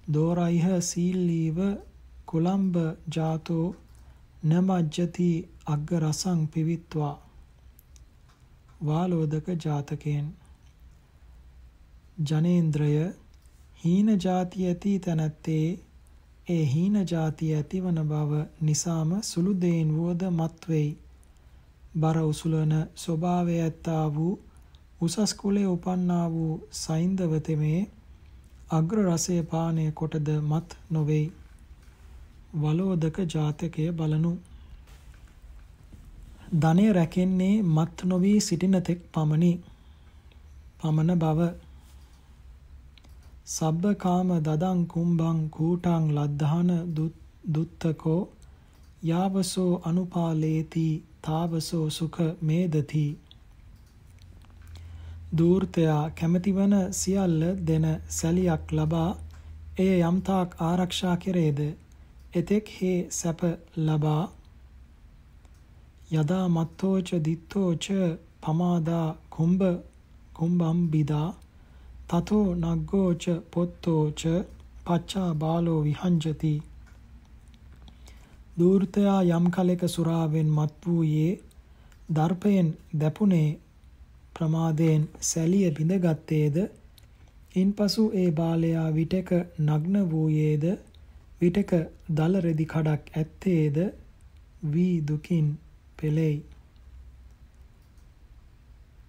දෝරයිහ 0.07 0.67
සීල්ලීව 0.81 1.57
කුලම්බ 2.25 2.75
ජාතෝ 3.15 3.65
නමජ්ජති 4.43 5.29
අග්ග 5.67 5.89
රසං 5.99 6.41
පිවිත්වා 6.47 7.15
වාලෝදක 8.85 9.47
ජාතකයෙන් 9.63 10.27
ජනේන්ද්‍රය 12.23 12.93
හීන 13.79 14.09
ಜಾති 14.19 14.65
ඇති 14.65 14.93
තැනැත්තේ 14.99 15.65
ඒ 16.47 16.63
හීන 16.65 16.97
ಜಾති 17.07 17.53
ඇතිවන 17.55 17.99
බව 18.05 18.41
නිසාම 18.61 19.11
සුළු 19.23 19.53
දෙයින් 19.61 19.95
වුවද 19.97 20.21
මත් 20.31 20.69
වෙයි 20.69 20.89
බර 21.95 22.17
උසුලන 22.23 22.73
ස්වභාවය 22.95 23.55
ඇත්තා 23.59 24.03
වූ 24.15 24.33
උසස් 25.01 25.33
කුලයේ 25.35 25.67
උපන්නා 25.67 26.25
වූ 26.31 26.53
සයින්දව 26.73 27.33
තෙමේ 27.41 27.79
අග්‍ර 28.69 28.97
රසය 29.03 29.35
පානය 29.43 29.83
කොටද 29.91 30.27
මත් 30.41 30.67
නොවේයි. 30.89 31.31
වලෝදක 32.55 33.17
ජාතකය 33.25 33.85
බලනු. 33.91 34.31
ධනය 36.55 36.85
රැකෙන්නේ 36.93 37.55
මත් 37.67 37.95
නොවී 38.03 38.37
සිටින 38.39 38.77
තෙක් 38.83 38.99
පමණි. 39.11 39.51
පමණ 40.79 41.19
බව 41.19 41.49
සබ්බකාම 43.49 44.31
දදං 44.39 44.81
කුම්භං 44.87 45.37
කූටං 45.49 46.03
ලද්ධාන 46.15 46.69
දුත්තකෝ 47.53 48.19
යාවසෝ 49.03 49.71
අනුපාලේති 49.83 50.83
තාවසෝ 51.21 51.85
සුඛ 51.89 52.19
මේදති. 52.41 53.05
දූර්තයා 55.37 56.03
කැමැතිවන 56.11 56.75
සියල්ල 56.91 57.41
දෙන 57.67 57.85
සැලියක් 58.11 58.63
ලබා 58.71 59.09
එය 59.77 59.91
යම්තාක් 60.03 60.49
ආරක්ෂා 60.61 61.17
කෙරේද? 61.17 61.59
එතෙක් 62.33 62.65
හේ 62.75 62.99
සැප 63.11 63.41
ලබා 63.79 64.23
යදා 66.13 66.45
මත්තෝච 66.49 67.09
දිත්තෝච 67.25 67.85
පමාදා 68.41 69.07
කුම්භ 69.31 69.69
කුම්භම් 70.33 70.79
බිදා 70.91 71.29
තතෝ 72.09 72.45
නග්ගෝච 72.55 73.23
පොත්තෝච 73.53 74.21
පච්චා 74.85 75.31
බාලෝ 75.33 75.81
විහංජති. 75.83 76.53
දූර්තයා 78.59 79.19
යම් 79.29 79.45
කලෙක 79.55 79.81
සුරාවෙන් 79.87 80.49
මත් 80.49 80.73
වූයේ 80.85 81.33
දර්පයෙන් 82.15 82.69
දැපුනේ 82.99 83.49
ප්‍රමාදයෙන් 84.35 85.03
සැලිය 85.29 85.69
බිඳගත්තේද? 85.71 86.57
ඉන්පසු 87.55 88.03
ඒ 88.21 88.29
බාලයා 88.31 88.89
විටක 88.91 89.29
නග්න 89.67 89.95
වූයේද? 90.11 90.65
විටක 91.41 91.71
දල 92.17 92.33
රෙදි 92.45 92.65
කඩක් 92.65 93.03
ඇත්තේද? 93.15 93.77
වී 94.71 94.95
දුකින් 95.07 95.47
පෙළෙයි 95.97 96.37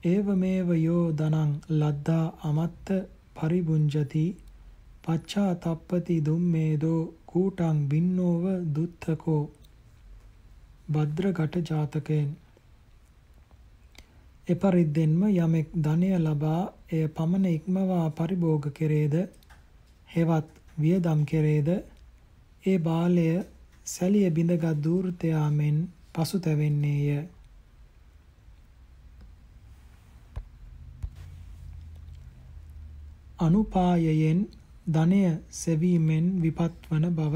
ඒවමේව 0.02 0.68
යෝ 0.76 1.06
දනං 1.12 1.50
ලද්දා 1.70 2.26
අමත්ත 2.42 2.90
පරිබුංජති 3.34 4.22
පච්චා 5.02 5.50
තප්පති 5.56 6.14
දුම්මේදෝ 6.24 7.00
කූටං 7.26 7.78
බින්නෝව 7.88 8.44
දුත්තකෝ 8.74 9.42
භද්‍රගට 10.88 11.58
ජාතකයෙන්. 11.68 12.30
එපරිද්දෙන්ම 14.48 15.20
යමෙක් 15.28 15.68
ධනය 15.78 16.10
ලබා 16.18 16.62
එය 16.90 17.04
පමණ 17.10 17.46
ඉක්මවා 17.48 18.06
පරිභෝග 18.12 18.64
කෙරේද? 18.72 19.16
හෙවත් 20.08 20.48
වියදම් 20.78 21.20
කෙරේද? 21.24 21.68
ඒ 22.64 22.78
බාලය 22.78 23.26
සැලිය 23.86 24.30
බිඳගත් 24.30 24.82
දූර්තයා 24.82 25.46
මෙන් 25.50 25.76
පසුතැවෙන්නේය. 26.14 27.20
අනුපායයෙන් 33.40 34.40
ධනය 34.88 35.20
සෙවීමෙන් 35.52 36.26
විපත්වන 36.42 37.04
බව. 37.12 37.34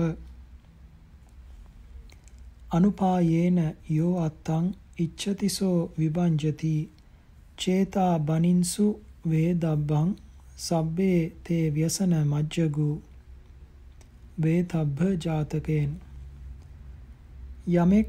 අනුපායේන 2.70 3.58
යෝ 3.90 4.14
අත්තං 4.20 4.66
ඉච්ඡතිසෝ 4.98 5.78
විභංජති 5.98 6.74
චේතා 7.58 8.14
බනින්සු 8.20 8.86
වේදබ්බං 9.30 10.08
සබ්බේ 10.58 11.20
තේ 11.44 11.64
ව්‍යසන 11.70 12.12
මජ්ජගු 12.24 12.88
වේතබ්බ 14.40 14.98
ජාතකයෙන් 15.18 15.92
යමෙක් 17.74 18.08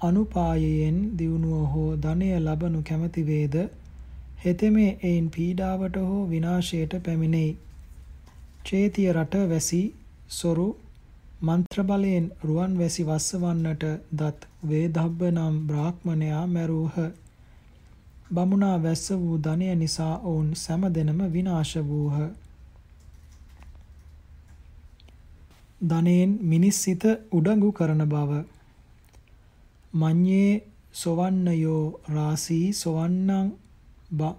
අනුපායයෙන් 0.00 0.98
දියුණුව 1.16 1.62
හෝ 1.72 1.90
ධනය 1.96 2.28
ලබනු 2.38 2.82
කැමැති 2.82 3.22
වේද? 3.26 3.54
හෙතෙමේ 4.44 4.98
එයින් 5.02 5.26
පීඩාවට 5.30 5.96
හෝ 6.02 6.22
විනාශයට 6.30 6.94
පැමිණෙයි. 7.02 7.50
චේතිය 8.64 9.12
රට 9.12 9.42
වැසි 9.48 9.82
සොරු 10.30 10.66
මන්ත්‍ර 11.42 11.82
බලයෙන් 11.84 12.26
රුවන් 12.42 12.74
වැසි 12.78 13.04
වස්සවන්නට 13.04 13.84
දත් 14.14 14.48
වේදබ්බ 14.68 15.22
නම් 15.28 15.54
බ්‍රාහ්මණයා 15.66 16.46
මැරූහ. 16.48 16.96
බමුණා 18.34 18.76
වැස්ස 18.82 19.06
වූ 19.12 19.38
ධනය 19.40 19.74
නිසා 19.76 20.14
ඔවුන් 20.24 20.50
සෑම 20.56 20.84
දෙනම 20.90 21.22
විනාශ 21.32 21.76
වූහ. 21.84 22.18
ධනයෙන් 25.84 26.38
මිනිස් 26.44 26.82
සිත 26.82 27.04
උඩඟු 27.32 27.72
කරන 27.72 28.04
බව. 28.08 28.44
මඤ්ඤේ 29.94 30.52
සොවන්නයෝ 30.94 31.82
රාසී 32.10 32.66
සොවන්නං 32.74 33.52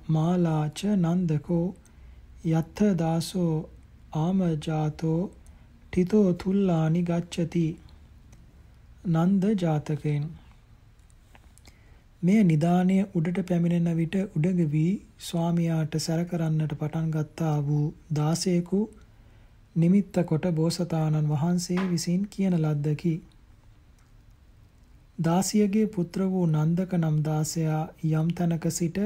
මාලාච 0.09 0.79
නන්දකෝ 0.95 1.65
යත්ථ 2.51 2.81
දාසෝ 2.95 3.55
ආමජාතෝ 4.17 5.21
ඨිතෝ 5.93 6.27
තුල්ලානි 6.33 7.01
ගච්ඡති 7.03 7.65
නන්ද 9.13 9.43
ජාතකයෙන් 9.61 10.25
මෙය 12.21 12.39
නිදානය 12.43 12.97
උඩට 13.13 13.39
පැමිණෙන 13.45 13.89
විට 13.97 14.15
උඩග 14.19 14.59
වී 14.69 14.91
ස්වාමියාට 15.21 15.97
සැර 15.99 16.21
කරන්නට 16.25 16.75
පටන් 16.75 17.09
ගත්තා 17.11 17.55
වූ 17.63 17.87
දාසයෙකු 18.13 18.81
නිමිත්ත 19.75 20.17
කොට 20.25 20.45
බෝසතාණන් 20.53 21.29
වහන්සේ 21.29 21.89
විසින් 21.89 22.25
කියන 22.27 22.55
ලද්දකි. 22.55 23.13
දාසියගේ 25.19 25.85
පුත්‍ර 25.87 26.21
වූ 26.29 26.47
නන්දක 26.47 26.91
නම් 26.95 27.17
දාසයා 27.23 27.83
යම් 28.11 28.27
තැනක 28.31 28.65
සිට 28.71 28.99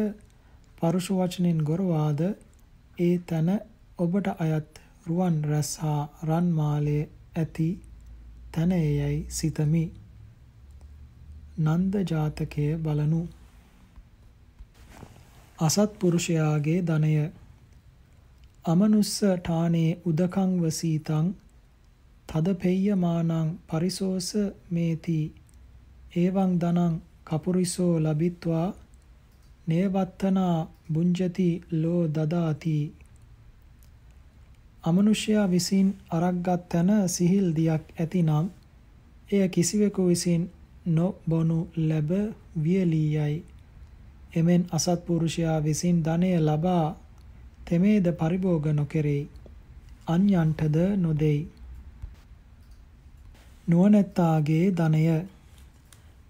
පරුෂ 0.77 1.07
වචනෙන් 1.11 1.59
ගොරවාද 1.63 2.19
ඒ 2.97 3.15
තැන 3.25 3.49
ඔබට 3.99 4.27
අයත් 4.37 4.79
රුවන් 5.07 5.37
රැස් 5.43 5.71
හා 5.77 6.01
රන් 6.23 6.47
මාලය 6.51 6.97
ඇති 7.35 7.69
තැනයයි 8.51 9.17
සිතමි. 9.29 9.83
නන්ද 11.59 11.93
ජාතකය 12.03 12.67
බලනු. 12.77 13.21
අසත්පුරුෂයාගේ 15.59 16.79
ධනය. 16.83 17.13
අමනුස්ස 18.65 19.13
ඨානේ 19.19 19.91
උදකං 20.05 20.51
වසීතං 20.61 21.27
තදපෙය්‍යමානං 22.29 23.53
පරිසෝස 23.67 24.29
මේති. 24.69 25.19
එවං 26.15 26.51
දනං 26.59 26.93
කපුරිසෝ 27.25 27.93
ලබිත්වා 27.99 28.67
නේවත්තනා 29.67 30.57
බුංජති 30.93 31.49
ලෝ 31.73 32.03
දදාති 32.09 32.77
අමනුෂ්‍යයා 34.83 35.47
විසින් 35.51 35.87
අරක්ගත් 36.09 36.61
තැන 36.69 36.91
සිහිල් 37.09 37.47
දියක් 37.55 37.83
ඇතිනම් 37.99 38.45
එය 39.29 39.47
කිසිවෙකු 39.49 40.07
විසින් 40.07 40.43
නොබොනු 40.87 41.59
ලැබ 41.79 42.11
වියලී 42.63 43.09
යයි. 43.15 43.43
එමෙන් 44.35 44.63
අසත්පුරුෂයා 44.71 45.63
විසින් 45.63 45.97
ධනය 46.05 46.29
ලබා 46.39 46.85
තෙමේද 47.65 48.05
පරිභෝග 48.13 48.65
නොකෙරෙයි. 48.69 49.29
අන්‍යන්ටද 50.07 50.77
නොදෙයි. 50.97 51.41
නුවණැත්තාගේ 53.67 54.65
ධනය 54.71 55.03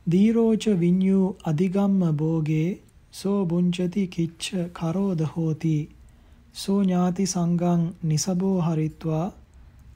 දීරෝච 0.08 0.64
විඤ්ඤූ 0.80 1.26
අධිගම්ම 1.44 2.02
භෝගේ 2.14 2.70
සෝ 3.18 3.40
බුංචති 3.46 4.04
කිච්ච 4.08 4.44
කරෝද 4.74 5.22
හෝති. 5.26 5.78
සෝ 6.54 6.80
ඥාති 6.84 7.26
සංගං 7.26 7.84
නිසබෝ 8.04 8.58
හරිත්වා. 8.62 9.26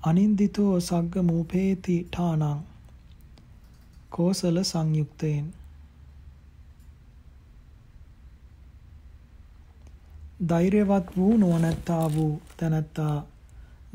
අනින්දිතෝ 0.04 0.74
සග්ග 0.80 1.24
මූපේති 1.24 1.96
ඨානං. 2.06 2.62
කෝසල 4.10 4.58
සංයුක්තයෙන්. 4.64 5.46
ධෛර්යවත් 10.48 11.12
වූ 11.18 11.34
නුවණැත්තා 11.38 12.06
වූ 12.16 12.34
තැනැත්තා. 12.58 13.18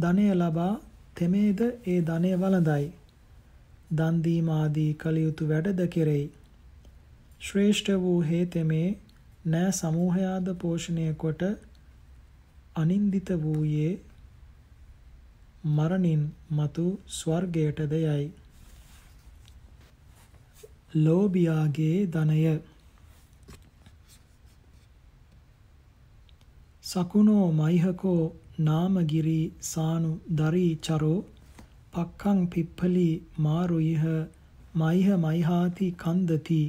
ධනය 0.01 0.27
ලබා 0.35 0.75
තෙමේද 1.15 1.61
ඒ 1.63 1.99
ධනය 2.03 2.31
වළඳයි. 2.37 2.87
දන් 3.97 4.23
දීම 4.25 4.49
ආදී 4.51 4.93
කළ 4.95 5.19
යුතු 5.19 5.49
වැඩද 5.49 5.83
කෙරෙයි. 5.89 6.31
ශ්‍රේෂ්ඨ 7.41 7.93
වූ 8.01 8.21
හේතෙමේ 8.23 8.87
නෑ 9.47 9.73
සමූහයාද 9.73 10.49
පෝෂණය 10.61 11.07
කොට 11.15 11.43
අනින්දිත 12.77 13.29
වූයේ 13.43 13.93
මරණින් 15.75 16.25
මතු 16.51 16.87
ස්වර්ගයටද 17.09 17.93
යයි. 17.99 18.25
ලෝභියාගේ 20.97 21.99
ධනය. 22.07 22.41
සකුණෝ 26.83 27.47
මයිහකෝ 27.53 28.23
නාමගිරි 28.61 29.41
සානු 29.71 30.11
දරී 30.37 30.73
චරෝ 30.81 31.19
පක්ඛං 31.93 32.43
පිප්පලි 32.47 33.09
මාරුයිහ 33.39 34.05
මයිහ 34.75 35.09
මයිහාති 35.19 35.89
කන්දති. 35.99 36.61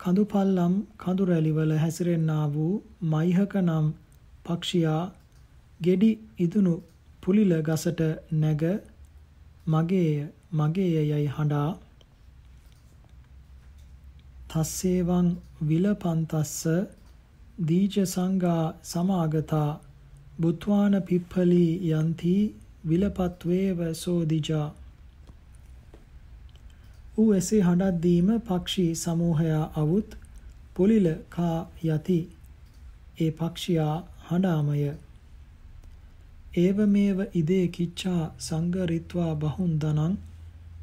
කඳු 0.00 0.22
පල්ලම් 0.24 0.74
කඳු 0.96 1.22
රැලිවල 1.24 1.72
හැසිරෙන්නා 1.76 2.44
වූ 2.48 2.74
මයිහක 3.12 3.54
නම් 3.60 3.86
පක්ෂියා 4.44 5.02
ගෙඩි 5.80 6.10
ඉදුණු 6.38 6.74
පුලිල 7.22 7.52
ගසට 7.62 8.00
නැග 8.36 8.62
මගේය 9.66 10.12
මගේය 10.52 10.94
යයි 11.02 11.26
හඬා. 11.28 11.70
තස්සේවං 14.50 15.26
විලපන්තස්ස 15.62 16.54
දීජ 17.66 17.96
සංඝා 18.06 18.64
සමාගතා 18.84 19.70
බුත්වාන 20.40 20.94
පිප්පලි 21.02 21.66
යන්ති 21.92 22.36
විලපත්වේව 22.84 23.78
සෝදිජා 23.94 24.66
ඌ 27.18 27.30
එසේ 27.34 27.60
හඬක් 27.60 28.00
දීම 28.02 28.28
පක්ෂී 28.42 28.90
සමූහයා 28.96 29.64
අවුත් 29.74 30.10
පුලිල 30.74 31.06
කා 31.30 31.58
යති. 31.86 32.18
ඒ 33.20 33.30
පක්ෂියා 33.32 33.96
හඬාමය. 34.26 34.78
ඒවමේව 36.56 37.18
ඉදේ 37.34 37.66
කිච්ඡා 37.68 38.22
සංගරිත්වා 38.40 39.32
බහුන් 39.36 39.72
දනං 39.80 40.14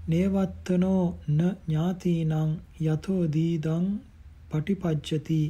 නේවත්තනෝ 0.07 1.03
න 1.29 1.39
ඥාතිනං 1.61 2.51
යතෝ 2.83 3.21
දීදං 3.29 3.87
පටිපජ්ජති. 4.49 5.41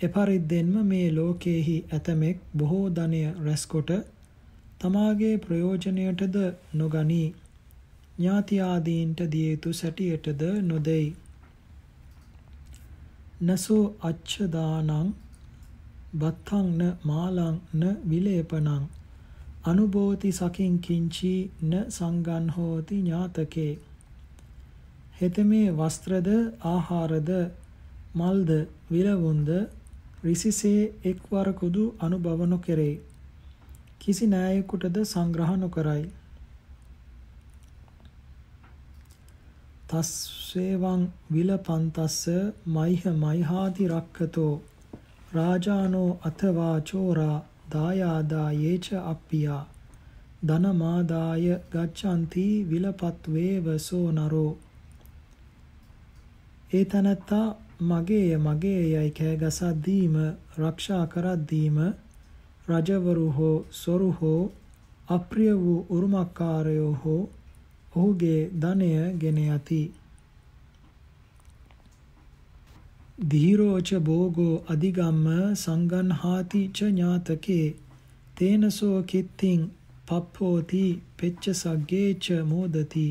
එපරිද්දෙන්ම 0.00 0.72
මේ 0.86 1.08
ලෝකේහි 1.10 1.76
ඇතමෙක් 1.90 2.38
බොහෝ 2.56 2.86
ධනය 2.90 3.22
රැස්කොට 3.44 3.90
තමාගේ 4.78 5.36
ප්‍රයෝජනයටද 5.38 6.36
නොගනී. 6.74 7.28
ඥාති 8.22 8.56
ආදීන්ට 8.62 9.20
දිය 9.30 9.46
යුතු 9.48 9.70
සැටියටද 9.74 10.42
නොදෙයි. 10.64 11.06
නසෝ 13.44 13.84
අච්ඡදානං 14.02 15.08
බත්තං 16.14 16.68
න 16.78 16.90
මාලං 17.04 17.56
න 17.74 17.82
විලේපනං 18.06 18.84
අනුභෝති 19.64 20.30
සකින් 20.32 20.76
කිංචි 20.80 21.32
න 21.62 21.72
සංගන් 21.88 22.46
හෝති 22.50 23.00
ඥාතකේ. 23.00 23.72
හෙතමේ 25.18 25.66
වස්ත්‍රද 25.72 26.30
ආහාරද 26.68 27.30
මල්ද 28.14 28.50
විලවුන්ද 28.90 29.50
රිසිසේ 30.24 30.82
එක්වරකුදු 31.04 31.84
අනුභව 32.00 32.40
නොකෙරේ. 32.46 32.96
කිසි 34.00 34.26
නෑයෙකුටද 34.28 34.96
සංග්‍රහ 35.06 35.54
නොකරයි. 35.58 36.04
තස්සේවං 39.92 41.02
විලපන්තස්ස 41.32 42.20
මයිහ 42.68 43.02
මයිහාති 43.16 43.88
රක්කතෝ 43.88 44.52
රාජානෝ 45.34 46.10
අතවා 46.24 46.76
චෝරා 46.82 47.36
දායාදා 47.72 48.50
යේච 48.54 48.86
අප්පියා 49.02 49.62
ධනමාදාය 50.44 51.44
ගච්ඡanti 51.72 52.46
විලපත්වේව 52.70 53.66
සෝ 53.80 54.06
නරෝ 54.12 54.52
ඒ 56.72 56.84
තනත්තා 56.86 57.48
මගේය 57.82 58.30
මගේය 58.38 58.82
යයි 58.86 59.10
කෑගසක් 59.12 59.84
දීම 59.84 60.16
රක්ෂා 60.58 61.04
කරත් 61.08 61.46
දීම 61.50 61.78
රජවරු 62.68 63.28
හෝ 63.32 63.54
සොරු 63.74 64.10
හෝ 64.20 64.42
අප්‍රිය 65.08 65.54
වූ 65.58 65.78
උරුමකාරයෝ 65.90 66.92
හෝ 67.04 67.22
ඔහුගේ 67.94 68.40
ධනය 68.58 68.90
ගෙන 69.18 69.38
යති. 69.40 69.82
ධීරෝච 73.26 73.90
භෝගෝ 74.06 74.54
අධිගම්ම 74.66 75.26
සංගන්හාති 75.56 76.62
ච 76.70 76.88
ඥාතකේ. 76.90 77.66
තේනසෝ 78.36 78.96
කිත්තිං 79.04 79.66
පප්පෝති 80.06 80.84
පෙච්ච 81.18 81.50
සග්ගේ 81.52 82.08
ච 82.18 82.40
මෝදති. 82.44 83.08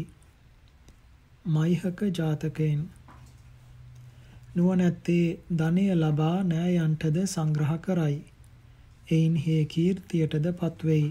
මයිහක 1.48 2.02
ජාතකයෙන් 2.18 2.82
නුවණැත්තේ 4.56 5.26
ධනය 5.58 5.86
ලබා 5.96 6.38
නෑයන්ටද 6.46 7.20
සංග්‍රහ 7.26 7.76
කරයි. 7.82 8.18
එයින් 9.12 9.36
හේ 9.38 9.62
කීර්තියටද 9.66 10.50
පත්වෙයි. 10.56 11.06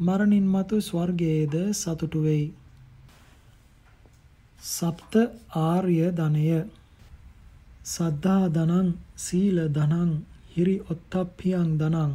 මරණින් 0.00 0.46
මතු 0.48 0.78
ස්වර්ගයේද 0.80 1.56
සතුටු 1.74 2.22
වෙයි. 2.22 2.44
සප්ත 4.64 5.14
ආර්ය 5.60 5.96
ධනය 6.18 6.46
සද්ධා 7.86 8.44
ධනං 8.50 8.88
සීල 9.18 9.58
ධනං 9.70 10.12
හිරි 10.52 10.76
ඔත්තප්පියං 10.88 11.70
ධනං 11.80 12.12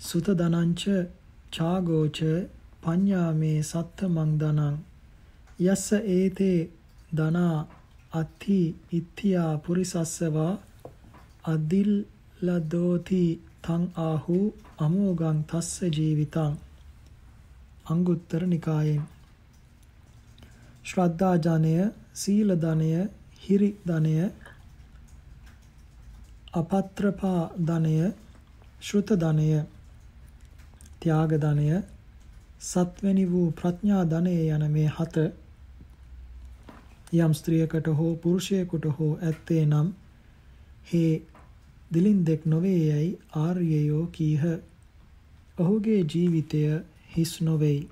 සුත 0.00 0.26
ධනංච 0.40 0.82
ඡාගෝච 1.52 2.18
පඤ්ඤාමේ 2.82 3.58
සත්තමං 3.62 4.30
ධනං 4.40 4.76
යස්ස 5.66 5.86
ඒතේ 6.10 6.58
ධනා 7.12 7.56
අත්ථි 8.12 8.60
ඉත්ථියා 8.92 9.52
පුරිසස්සවා 9.58 10.52
අදිල්ලදෝති 11.44 13.24
තං 13.64 13.82
ආහු 14.00 14.38
අමෝගං 14.78 15.38
තස්ස 15.44 15.74
ජීවිතං. 15.96 16.52
අංගුත්තර 17.86 18.42
නිකායෙන්. 18.46 19.02
ශ්‍රද්ධා 20.88 21.36
ජනය 21.38 21.74
සීල 22.14 22.54
ධනය 22.56 22.92
හිරි 23.42 23.70
ධනය 23.86 24.14
අපත්‍රපා 26.54 27.42
ධනය 27.64 27.96
ශ්‍රුත 28.80 29.10
ධනය 29.16 29.50
ත්‍යාග 31.00 31.36
ධනය 31.38 31.68
සත්වැනි 32.60 33.24
වූ 33.24 33.48
ප්‍රඥා 33.52 34.04
ධනය 34.04 34.36
යන 34.48 34.64
මේ 34.70 34.88
හත 34.90 35.16
යම් 37.16 37.32
ස්ත්‍රියකට 37.34 37.86
හෝ 37.94 38.12
පුරුෂයෙකුට 38.16 38.84
හෝ 38.96 39.12
ඇත්තේ 39.22 39.64
නම් 39.66 39.92
හේ 40.86 41.12
දිලින්දෙක් 41.94 42.42
නොවේ 42.46 42.80
යැයි 42.80 43.18
ආර්යයෝ 43.34 44.06
කීහ. 44.08 44.42
ඔහුගේ 45.58 46.00
ජීවිතය 46.04 46.60
හිස් 47.16 47.32
නොවේයි. 47.40 47.88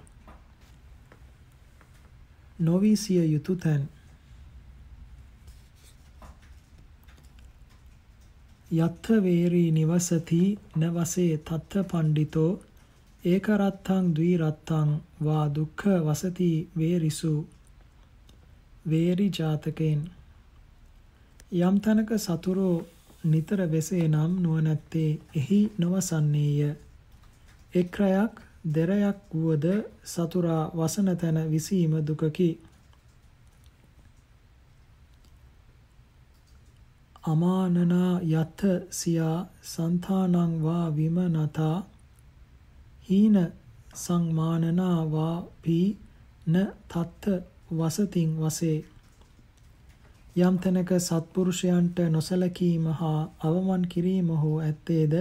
නොවීසිය 2.58 3.24
යුතු 3.24 3.56
තැන්. 3.56 3.88
යත්ථ 8.70 9.08
වේරී 9.22 9.70
නිවසති 9.72 10.40
නවසේ 10.76 11.36
තත්ථ 11.38 11.84
පණ්ඩිතෝ 11.90 12.52
ඒකරත්තං 13.24 14.06
ද්විරත්තං 14.14 14.90
වා 15.24 15.44
දුක්ඛ 15.54 15.86
වසති 16.04 16.50
වේරිසු. 16.78 17.34
වේරි 18.90 19.28
ජාතකෙන්. 19.30 20.00
යම් 21.52 21.76
තැනක 21.80 22.10
සතුරෝ 22.18 22.76
නිතර 23.24 23.60
වෙසේ 23.70 24.08
නම් 24.08 24.32
නුවණැත්තේ 24.42 25.10
එහි 25.34 25.60
නොවසන්නේය. 25.78 26.74
එක් 27.74 27.98
රයක් 27.98 28.45
දෙරයක් 28.66 29.18
වුවද 29.32 29.66
සතුරා 30.04 30.62
වසන 30.72 31.08
තැන 31.16 31.38
විසීම 31.50 31.92
දුකකි. 32.02 32.50
අමානනා 37.24 38.12
යත 38.32 38.60
සියා 38.90 39.38
සන්තානං 39.64 40.52
වා 40.62 40.86
විමනතා 40.96 41.76
හීන 43.08 43.36
සංමානනා 43.96 44.98
වා 45.10 45.36
පී 45.62 45.86
න 46.46 46.54
තත්ත 46.88 47.24
වසතින් 47.70 48.30
වසේ. 48.36 48.78
යම් 50.38 50.54
තැනක 50.58 50.90
සත්පුරුෂයන්ට 51.00 51.98
නොසලකීම 52.10 52.86
හා 52.92 53.20
අවමන් 53.40 53.84
කිරීම 53.88 54.28
හෝ 54.36 54.56
ඇත්තේද 54.60 55.14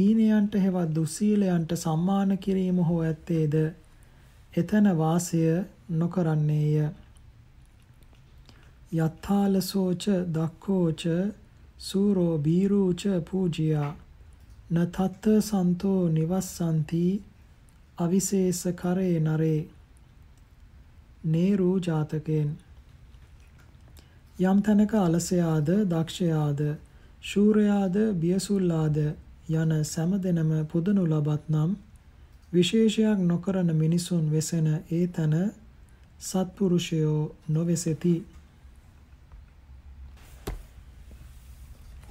හීනයන්ට 0.00 0.54
හෙවත් 0.56 0.94
දුස්සීලයන්ට 0.94 1.72
සම්මාන 1.76 2.38
කිරීම 2.38 2.76
හෝ 2.84 3.00
ඇත්තේද? 3.02 3.54
එතන 4.54 4.86
වාසය 4.96 5.40
නොකරන්නේය. 5.94 6.90
යත්තාලසෝච 8.98 10.04
දක්ඛෝච 10.32 11.02
සූරෝ 11.80 12.38
බීරූච 12.38 13.02
පූජියා. 13.28 13.90
නතත්ත 14.72 15.24
සන්තෝ 15.40 16.08
නිවස්සන්ති 16.08 17.04
අවිශේෂ 17.98 18.62
කරේ 18.74 19.20
නරේ. 19.20 19.60
නේරු 21.26 21.70
ජාතකයෙන්. 21.80 22.50
යම් 24.42 24.62
තැනක 24.62 24.94
අලසයාද 24.96 25.68
දක්ෂයාද 25.88 26.60
ශූරයාද 27.22 27.96
බියසුල්ලාද 28.14 28.98
යන 29.52 29.72
සෑමදෙනම 29.84 30.50
පුදනු 30.66 31.02
ලබත් 31.06 31.42
නම් 31.48 31.70
විශේෂයක් 32.52 33.18
නොකරන 33.22 33.70
මිනිසුන් 33.74 34.24
වෙසෙන 34.30 34.68
ඒ 34.90 35.06
තන 35.08 35.34
සත්පුරුෂයෝ 36.20 37.20
නොවෙසෙති. 37.48 38.14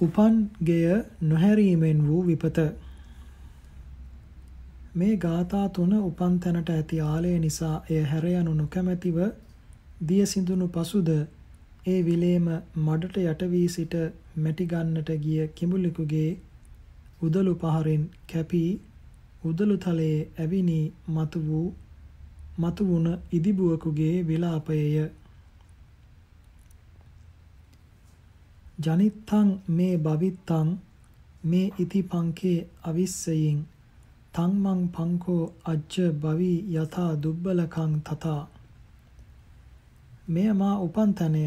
උපන් 0.00 0.34
ගෙය 0.62 0.86
නොහැරීමෙන් 1.22 1.98
වූ 2.06 2.22
විපත. 2.22 2.58
මේ 4.94 5.16
ගාථා 5.16 5.66
තුන 5.70 5.92
උපන් 6.00 6.34
තැනට 6.38 6.70
ඇති 6.70 6.96
ආලය 7.02 7.32
නිසා 7.38 7.76
එය 7.90 8.02
හැර 8.04 8.24
යනු 8.30 8.54
නොකමැතිව 8.54 9.18
දිය 10.02 10.24
සිඳුණු 10.26 10.66
පසුද 10.68 11.10
ඒ 11.86 12.00
විලේම 12.02 12.46
මඩට 12.78 13.16
යට 13.24 13.42
වී 13.50 13.68
සිට 13.68 13.94
මැටි 14.36 14.64
ගන්නට 14.66 15.10
ගිය 15.18 15.42
කිඹුලෙකුගේ 15.50 16.30
උදළු 17.22 17.54
පහරින් 17.54 18.02
කැපී 18.28 18.70
උදළු 19.44 19.76
තලයේ 19.76 20.18
ඇවිනි 20.38 20.78
මතු 21.08 21.38
වූ 21.40 21.68
මතු 22.58 22.82
වුණ 22.88 23.08
ඉදිබුවකුගේ 23.32 24.16
විලාපයය. 24.22 25.08
ජනිත්තං 28.78 29.48
මේ 29.68 29.94
භවිත්තං 29.98 30.68
මේ 31.44 31.66
ඉති 31.78 32.00
පංකේ 32.02 32.58
අවිස්සයින් 32.82 33.58
තං 34.34 34.52
මං 34.62 34.80
පංකෝ 34.88 35.44
අජ්ජ 35.64 35.94
භවි 36.22 36.52
යථා 36.74 37.12
දුබ්බලකං 37.22 37.92
තථා. 38.00 38.42
මෙය 40.28 40.50
මා 40.52 40.76
උපන් 40.78 41.10
තැනය 41.14 41.44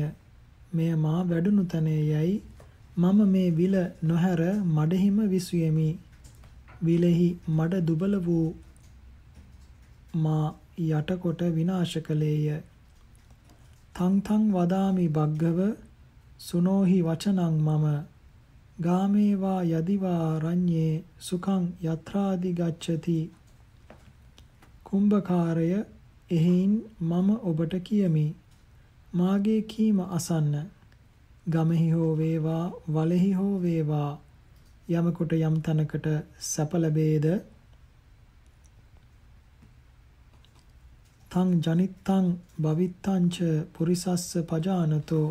මෙය 0.73 0.91
මා 0.95 1.19
වැඩුණු 1.23 1.63
තැනය 1.65 1.93
යයි 2.03 2.33
මම 2.95 3.19
මේ 3.27 3.49
විල 3.51 3.75
නොහැර 4.03 4.41
මඩහිම 4.69 5.15
විසුයෙමි. 5.27 5.89
විලෙහි 6.83 7.29
මඩ 7.49 7.79
දුබල 7.81 8.13
වූ 8.19 8.55
මා 10.15 10.53
යටකොට 10.79 11.41
විනාශ 11.55 11.95
කළේය. 11.99 12.61
තං 13.95 14.13
තං 14.21 14.43
වදාමි 14.51 15.05
බග්ගව 15.09 15.59
සුනෝහි 16.39 16.97
වචනං 17.01 17.55
මම. 17.59 17.87
ගාමේවා 18.79 19.61
යදිවා 19.71 20.27
රඤ්ඤේ 20.39 20.93
සුඛං 21.21 21.65
යත්‍රාදි 21.85 22.53
ගච්ඡති. 22.53 23.17
කුම්භකාරය 24.85 25.67
එහෙයින් 26.31 26.73
මම 27.01 27.29
ඔබට 27.43 27.73
කියමි. 27.83 28.27
මාගේ 29.13 29.61
කීම 29.63 29.99
අසන්න. 30.11 30.55
ගමෙහි 31.47 31.89
හෝ 31.91 32.17
වේවා 32.17 32.71
වලෙහි 32.89 33.31
හෝ 33.33 33.55
වේවා 33.61 34.11
යමකට 34.89 35.33
යම් 35.33 35.55
තැනකට 35.61 36.07
සැප 36.41 36.73
ලැබේද? 36.73 37.25
තං 41.31 41.51
ජනිත්තං 41.61 42.25
භවිත්තංච 42.61 43.37
පුරිසස්ස 43.73 44.37
පජානතෝ 44.49 45.27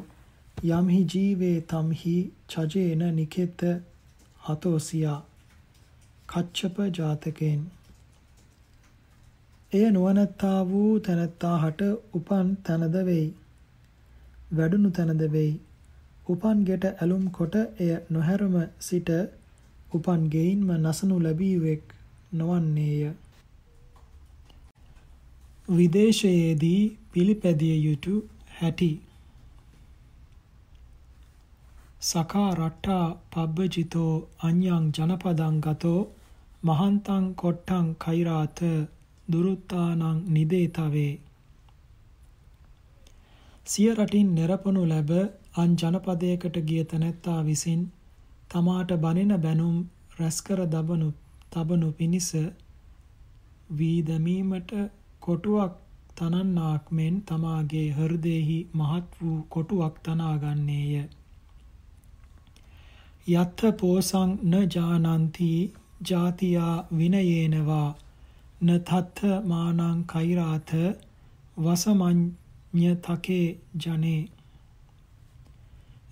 යම්හි 0.71 1.01
ජීවේ 1.07 1.59
තම්හි 1.65 2.17
චජේන 2.49 3.03
නිකෙත 3.17 3.61
හතෝසියා. 4.41 5.21
කච්චප 6.29 6.77
ජාතකෙන්. 6.97 7.61
එය 9.73 9.87
නුවණැත්තා 9.91 10.59
වූ 10.69 11.01
තැනැත්තා 11.01 11.57
හට 11.59 11.93
උපන් 12.15 12.49
තැනද 12.65 12.97
වෙයි. 13.05 13.29
වැඩුණු 14.57 14.91
තැනද 14.91 15.23
වෙයි. 15.33 15.53
උපන් 16.33 16.59
ගෙට 16.69 16.85
ඇලුම් 16.89 17.25
කොට 17.31 17.55
එය 17.81 17.91
නොහැරම 18.11 18.55
සිට 18.87 19.11
උපන් 19.93 20.23
ගෙයින්ම 20.33 20.69
නසනු 20.77 21.17
ලැබීවෙක් 21.21 21.85
නොවන්නේය. 22.33 23.03
විදේශයේදී 25.69 26.83
පිළිපැදිය 27.13 27.77
යුතු 27.87 28.15
හැටි. 28.57 28.93
සකා 32.03 32.51
රට්ටා 32.55 33.07
පබ්බජිතෝ 33.33 34.15
අඤ්ඤං 34.43 34.87
ජනපදං 34.97 35.57
ගතෝ 35.65 36.01
මහන්තං 36.63 37.25
කොට්ටං 37.35 37.87
කෛරාත 37.99 38.59
දුරුත්තානං 39.29 40.03
නිදේතවේ. 40.29 41.13
සිය 43.67 43.89
රටින් 43.95 44.29
නිරපනු 44.35 44.83
ලැබ 44.87 45.11
අන් 45.55 45.73
ජනපදයකට 45.77 46.57
ගිය 46.69 46.85
තැනැත්තා 46.85 47.41
විසින් 47.45 47.81
තමාට 48.51 48.93
බනින 49.01 49.33
බැනුම් 49.41 49.77
රැස්කර 50.19 50.61
දබනු 50.67 51.09
තබනු 51.53 51.89
පිණිස 51.93 52.29
වී 53.79 53.99
දැමීමට 54.03 54.73
කොටුවක් 55.23 55.75
තනන්නාක් 56.17 56.85
මෙන් 56.91 57.21
තමාගේ 57.23 57.89
හෘදයෙහි 57.93 58.59
මහත් 58.75 59.07
වූ 59.21 59.39
කොටුවක් 59.51 59.95
තනා 60.03 60.35
ගන්නේය 60.39 61.05
යත්ථ 63.27 63.65
පෝසං 63.81 64.31
න 64.43 64.55
ජානಂತಿ 64.71 65.53
ජාතියා 66.09 66.77
විනයේනවා 66.99 67.89
න 68.61 68.69
තත්ථ 68.81 69.21
මානං 69.47 70.05
කෛරාත 70.07 70.71
වසමඤ්ඤතකේ 71.59 73.47
ජනේ। 73.79 74.21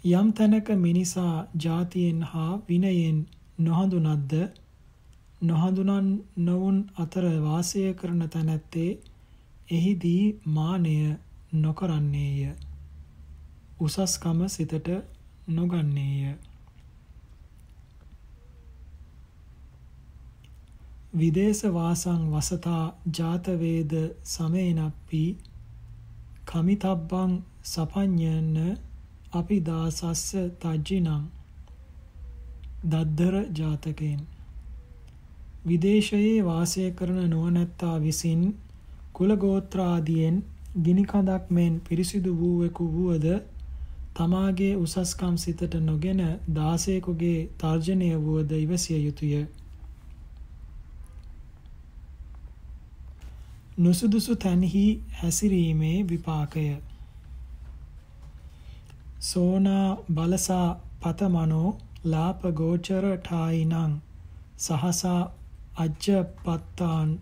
යම් 0.03 0.33
තැනක 0.33 0.69
මිනිසා 0.79 1.47
ಜಾතියෙන් 1.57 2.23
හා 2.25 2.53
විනයෙන් 2.69 3.19
නොහඳුනද්ද 3.59 4.33
නොහඳුනන් 5.43 6.09
නොවුන් 6.39 6.79
අතර 6.97 7.25
වාසය 7.41 7.83
කරන 7.95 8.23
තැනැත්තේ 8.29 8.91
එහිදී 9.71 10.41
මානය 10.47 10.97
නොකරන්නේය. 11.55 12.57
උසස්කම 13.79 14.41
සිතට 14.49 14.89
නොගන්නේය. 15.49 16.37
විදේශ 21.13 21.65
වාසං 21.71 22.23
වසතා 22.31 22.85
ජාතවේද 23.13 23.93
සමේනප්පි 24.25 25.25
කමිතබ්බං 26.45 27.33
සපඤ්ඤන 27.65 28.57
අපි 29.33 29.57
දාසස්ස 29.61 30.23
තජ්ජිනං 30.59 31.09
දද්දර 32.85 33.35
ජාතකයෙන් 33.55 34.21
විදේශයේ 35.65 36.45
වාසය 36.45 36.87
කරන 36.93 37.21
නුවණැත්තා 37.29 37.97
විසින් 38.01 38.43
කුල 39.13 39.37
ගෝත්‍රාදියෙන් 39.37 40.43
ගිනි 40.79 41.05
කඳක් 41.05 41.45
මෙන් 41.51 41.81
පිරිසිදු 41.81 42.35
වූවෙකු 42.35 42.85
වුවද 42.89 43.27
තමාගේ 44.15 44.75
උසස්කම් 44.77 45.35
සිතට 45.37 45.75
නොගෙන 45.83 46.21
දාසයෙකුගේ 46.55 47.49
තර්ජනය 47.59 48.11
වුවද 48.19 48.51
ඉවසිය 48.55 49.01
යුතුය. 49.05 49.47
නුසුදුසු 53.79 54.37
තැන්හි 54.37 54.87
හැසිරීමේ 55.13 55.97
විපාකය 56.05 56.69
සෝනා 59.21 59.89
බලසා 60.15 60.69
පතමනෝ 61.01 61.69
ලාප 62.05 62.41
ගෝචර 62.59 63.05
ඨායිනං 63.19 63.93
සහසා 64.59 65.21
අජ්ජපත්තාන්තෝ 65.85 67.17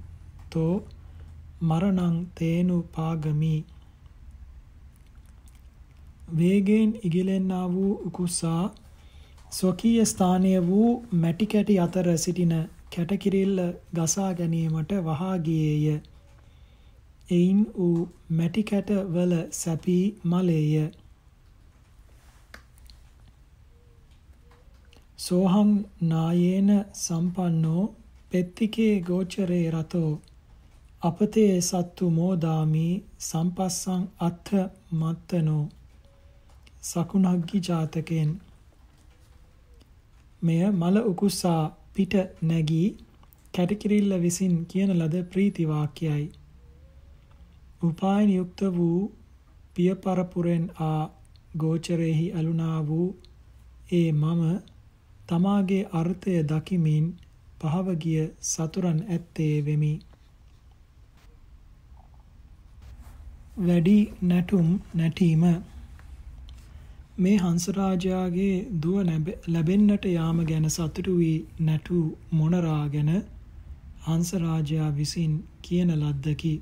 මරණං 1.62 2.16
තේනු 2.34 2.76
පාගමි 2.94 3.54
වේගයෙන් 6.38 6.92
ඉගිලෙන්නා 7.02 7.66
වූ 7.72 7.92
උකුස්සා 8.06 8.64
ස්වකීය 9.52 10.04
ස්ථානීය 10.04 10.62
වූ 10.66 10.90
මැටි 11.16 11.46
කැටි 11.46 11.80
අතර 11.80 12.08
සිටින 12.18 12.54
කැටකිරිල්ල 12.96 13.60
ගසා 13.94 14.30
ගැනීමට 14.34 14.92
වහා 15.04 15.36
ගියේය. 15.38 16.00
එයින් 17.30 17.60
ඌ 17.76 18.08
මැටි 18.30 18.62
කැට 18.62 18.90
වල 19.14 19.34
සැපී 19.52 20.04
මලේය. 20.24 20.90
සෝහං 25.18 25.70
නායේන 26.02 26.70
සම්පන්නෝ 26.94 27.84
පෙත්තිකේ 28.32 28.94
ගෝචරේ 29.00 29.66
රතෝ 29.70 30.12
අපතේ 31.02 31.54
සත්තු 31.60 32.10
මෝදාමි 32.10 32.84
සම්පස්සං 33.20 34.04
අත්ථ 34.20 34.52
මත්තනෝ 34.92 35.64
සකුණග්ගි 36.82 37.64
ජාතකෙන් 37.68 38.30
මෙය 40.42 40.62
මල 40.70 40.96
උකුස්සා 41.06 41.62
පිට 41.94 42.14
නැගී 42.42 42.88
කැටකිරිල්ල 43.54 44.12
විසින් 44.22 44.56
කියන 44.66 44.90
ලද 44.98 45.14
ප්‍රීති 45.30 45.68
වාක්‍යයි. 45.68 46.24
උපායන 47.82 48.30
යුක්ත 48.30 48.60
වූ 48.76 49.00
පිය 49.74 49.92
පරපුරෙන් 49.96 50.64
ආ 50.80 51.02
ගෝචරෙහි 51.58 52.26
අලුනා 52.32 52.78
වූ 52.86 53.08
ඒ 53.92 54.10
මම 54.12 54.42
තමාගේ 55.28 55.80
අර්ථය 55.92 56.34
දකිමින් 56.44 57.06
පහව 57.60 57.96
ගිය 58.02 58.20
සතුරන් 58.42 59.00
ඇත්තේ 59.06 59.54
වෙමි. 59.62 59.94
වැඩි 63.60 63.98
නැටුම් 64.24 64.68
නැටීම 64.94 65.44
මේ 67.18 67.36
හංසරාජයාගේ 67.38 68.54
දුව 68.82 68.96
ලැබෙන්නට 69.48 70.04
යාම 70.08 70.40
ගැන 70.46 70.66
සතුටු 70.70 71.14
වී 71.16 71.38
නැටු 71.60 71.98
මොනරා 72.32 72.84
ගැන 72.88 73.10
හංසරාජයා 74.04 74.90
විසින් 74.92 75.32
කියන 75.62 75.90
ලද්දකි. 75.96 76.54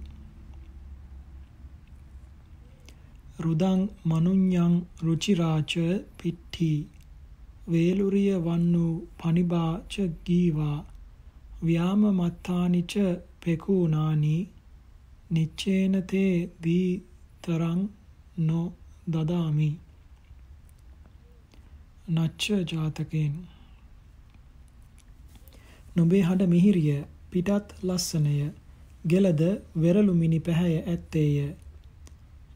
රුදං 3.38 3.80
මනුඤ්ඤං 4.06 4.74
රුචිරාච 5.02 5.72
පිට්ඨි 6.18 6.72
වේලුරිය 7.68 8.34
වන්නු 8.38 8.86
පනිබාච 9.18 9.92
ගීවා. 10.26 10.78
ව්‍යාම 11.62 12.02
මත්තානිච 12.18 12.92
පෙකුණානි. 13.42 14.36
නිච්චේන 15.30 15.94
තේ 16.10 16.34
දී 16.62 16.90
තරං 17.42 17.80
නො 18.38 18.62
දදාමි. 19.10 19.70
නච්ච 22.08 22.44
ජාතකෙන් 22.70 23.34
නුඹේ 25.96 26.22
හඬ 26.22 26.48
මිහිරිය 26.48 26.98
පිටත් 27.30 27.68
ලස්සනය. 27.82 28.36
ගෙලද 29.06 29.40
වෙරළු 29.76 30.14
මිනි 30.14 30.38
පැහැය 30.40 30.76
ඇත්තේය. 30.84 31.36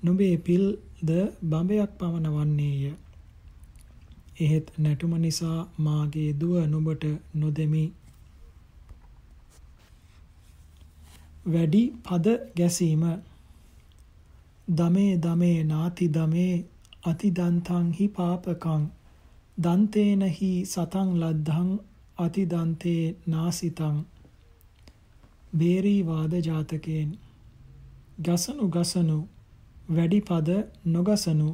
නුඹේ 0.04 0.34
පිල්ද 0.38 1.10
බඹයක් 1.42 1.92
පමණ 1.98 2.34
වන්නේය. 2.36 2.92
එහෙත් 4.40 4.66
නැටුම 4.78 5.14
නිසා 5.18 5.58
මාගේ 5.78 6.30
දුව 6.34 6.54
නුඹට 6.66 7.04
නොදෙමි. 7.34 7.84
වැඩි 11.46 11.82
පද 12.04 12.26
ගැසීම. 12.56 13.04
දමේ 14.72 15.12
දමේ 15.18 15.58
නාති 15.64 16.06
දමේ 16.10 16.54
අතිදන්තං 17.04 17.86
හි 17.92 18.06
පාපකං. 18.10 18.82
දන්තේන 19.58 20.22
හි 20.30 20.52
සතං 20.64 21.08
ලද්ධං 21.20 21.70
අතිදන්තේ 22.18 23.04
නාසිතං. 23.26 23.96
බේරී 25.54 26.00
වාද 26.04 26.32
ජාතකයෙන්. 26.42 27.10
ගසනු 28.20 28.64
ගසනු 28.68 29.18
වැඩි 29.90 30.20
පද 30.22 30.48
නොගසනු. 30.86 31.50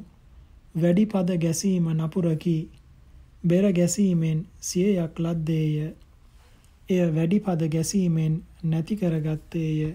වැඩි 0.77 1.05
පද 1.07 1.39
ගැසීම 1.39 1.87
නපුරකි 1.91 2.57
බෙර 3.45 3.73
ගැසීමෙන් 3.73 4.39
සියයක් 4.61 5.15
ලද්දේය. 5.19 5.77
එය 6.89 7.07
වැඩි 7.13 7.39
පද 7.41 7.69
ගැසීමෙන් 7.69 8.35
නැති 8.65 8.97
කරගත්තේය. 8.97 9.95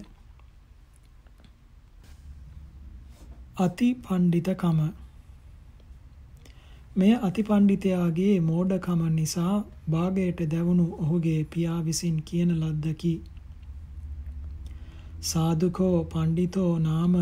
අති 3.56 3.88
පණ්ඩිතකම 3.96 4.78
මෙය 6.94 7.12
අතිපණ්ඩිතයාගේ 7.18 8.34
මෝඩකම 8.40 9.02
නිසා 9.10 9.54
භාගයට 9.90 10.40
දැවුණු 10.50 10.84
ඔහුගේ 10.96 11.44
පියා 11.44 11.78
විසින් 11.82 12.16
කියන 12.22 12.50
ලද්දකි. 12.56 13.12
සාදුකෝ 15.22 15.96
පණ්ඩිතෝ 16.06 16.72
නාම 16.80 17.14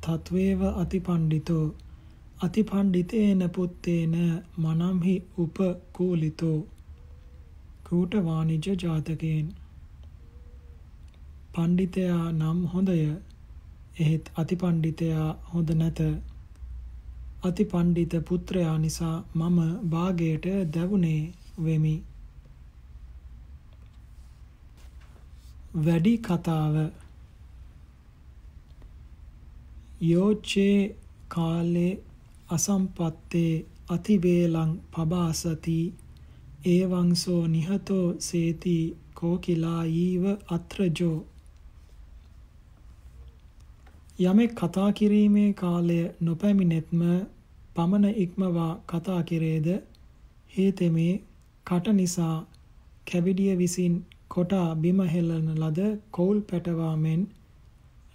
තත්වේව 0.00 0.60
අතිපණ්ඩිතෝ 0.74 1.64
අතිපණ්ඩිතේන 2.40 3.50
පුත්තේන 3.50 4.14
මනම්හි 4.58 5.22
උපකූලිතෝ. 5.38 6.66
කූට 7.88 8.14
වාණිජ 8.24 8.66
ජාතකයෙන්. 8.82 9.54
පණ්ඩිතයා 11.54 12.32
නම් 12.32 12.58
හොඳය. 12.64 12.96
එහෙත් 14.00 14.24
අතිපණ්ඩිතයා 14.34 15.28
හොඳ 15.54 15.70
නැත. 15.70 16.00
අතිපණ්ඩිත 17.44 18.12
පුත්‍රයා 18.28 18.78
නිසා 18.78 19.24
මම 19.34 19.58
භාගයට 19.90 20.46
දැවුනේ 20.74 21.32
වෙමි. 21.64 22.02
වැඩි 25.76 26.18
කතාව. 26.18 26.76
යෝචේ 30.00 30.96
කාලේ 31.28 32.05
අසම්පත්තේ 32.48 33.52
අතිවේලං 33.88 34.72
පබාසති 34.92 35.78
ඒවංසෝ 36.64 37.42
නිහතෝ 37.46 38.06
සේති 38.18 38.76
කෝකිලායීව 39.14 40.24
අත්‍රජෝ. 40.48 41.18
යමෙක් 44.20 44.52
කතා 44.54 44.90
කිරීමේ 44.92 45.50
කාලය 45.52 46.00
නොපැමිණෙත්ම 46.20 47.00
පමණ 47.74 48.06
ඉක්මවා 48.16 48.72
කතා 48.86 49.22
කෙරේද? 49.22 49.68
හේතෙමේ 50.54 51.14
කට 51.66 51.86
නිසා 51.92 52.36
කැවිඩිය 53.06 53.54
විසින් 53.58 53.94
කොටා 54.28 54.68
බිම 54.76 55.00
හෙළන 55.06 55.48
ලද 55.54 55.80
කෝල් 56.10 56.38
පැටවාමෙන් 56.40 57.22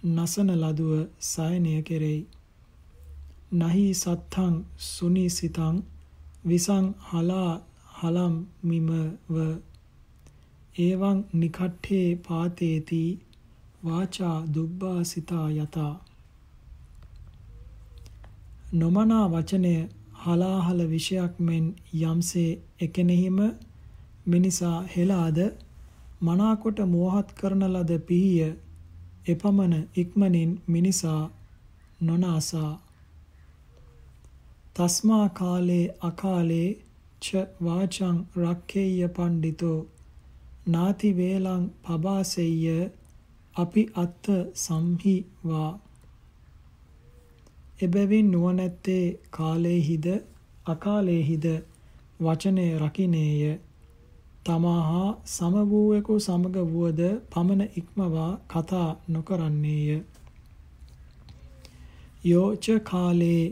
නසන 0.06 0.50
ලදුව 0.56 0.92
සයනය 1.22 1.74
කෙරෙයි. 1.82 2.20
නහි 3.52 3.84
සත්තං 3.94 4.54
සුනිසිතං 4.84 5.76
විසං 6.44 6.86
හලා 7.08 7.52
හලම් 7.94 8.34
මිමව 8.62 9.34
ඒවං 10.78 11.18
නිකට්ඨේ 11.32 12.08
පාතේති 12.26 13.02
වාචා 13.84 14.36
දුබ්බාසිතා 14.54 15.48
යතා. 15.52 15.94
නොමනා 18.72 19.26
වචනය 19.28 19.74
හලාහල 20.22 20.80
විෂයක් 20.90 21.34
මෙන් 21.40 21.64
යම්සේ 22.02 22.50
එකෙනෙහිම 22.80 23.38
මිනිසා 24.26 24.78
හෙලාද 24.92 25.38
මනාකොට 26.20 26.78
මෝහත් 26.86 27.28
කරන 27.32 27.62
ලද 27.64 27.90
පිහිය 28.00 28.52
එපමණ 29.26 29.74
ඉක්මනින් 29.96 30.52
මිනිසා 30.66 31.22
නොනාසා. 32.00 32.72
තස්මා 34.76 35.28
කාලේ 35.30 35.86
අකාලේ 36.00 36.68
ච 37.22 37.40
වාචං 37.64 38.18
රක්ඛේය 38.36 39.08
පණ්ඩිතෝ 39.10 39.78
නාති 40.66 41.10
වේලං 41.18 41.64
පබාසෙය්‍ය 41.82 42.78
අපි 43.56 43.82
අත්ත 43.96 44.30
සම්හි 44.56 45.14
වා 45.46 45.70
එබැවින් 47.80 48.30
නුවණැත්තේ 48.30 49.04
කාලේහිද 49.30 50.06
අකාලේහිද 50.66 51.46
වචනය 52.20 52.66
රකින්නේය 52.78 53.52
තමාහා 54.44 55.10
සම 55.26 55.54
වූවෙකු 55.70 56.20
සමග 56.20 56.56
වුවද 56.70 57.02
පමණ 57.30 57.62
ඉක්මවා 57.76 58.32
කතා 58.48 58.88
නොකරන්නේය 59.08 59.98
යෝච 62.24 62.66
කාලේ 62.84 63.42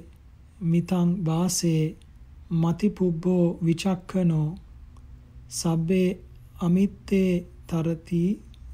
මිතං 0.63 1.11
වාසේ 1.25 1.97
මතිපුබ්බෝ 2.53 3.59
විචක්කනෝ 3.65 4.49
සබ්බේ 5.51 6.09
අමිත්තේ 6.61 7.33
තරති 7.67 8.23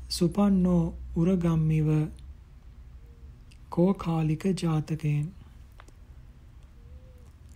සුපන්නෝ 0.08 0.94
උරගම්මිව 1.16 1.88
කෝකාලික 3.70 4.44
ජාතකයෙන්. 4.54 5.26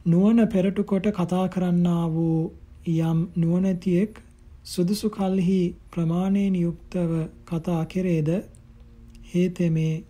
නුවණ 0.07 0.49
පෙරටු 0.49 0.85
කොට 0.85 1.07
කතා 1.11 1.47
කරන්නා 1.49 2.05
වූ 2.09 2.41
යම් 2.89 3.19
නුවණැතියෙක් 3.37 4.23
සුදුසු 4.65 5.11
කල්හි 5.11 5.61
ප්‍රමාණයෙන් 5.91 6.55
යුක්තව 6.57 7.13
කතා 7.45 7.83
කෙරේද? 7.87 8.31
හේතෙමේ 9.31 10.05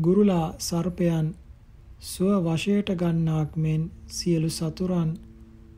ගුරුලා 0.00 0.46
සර්පයන් 0.60 1.26
ස්ව 2.00 2.26
වශයට 2.44 2.90
ගන්නාක් 2.96 3.56
මෙන් 3.56 3.90
සියලු 4.08 4.50
සතුරන් 4.50 5.10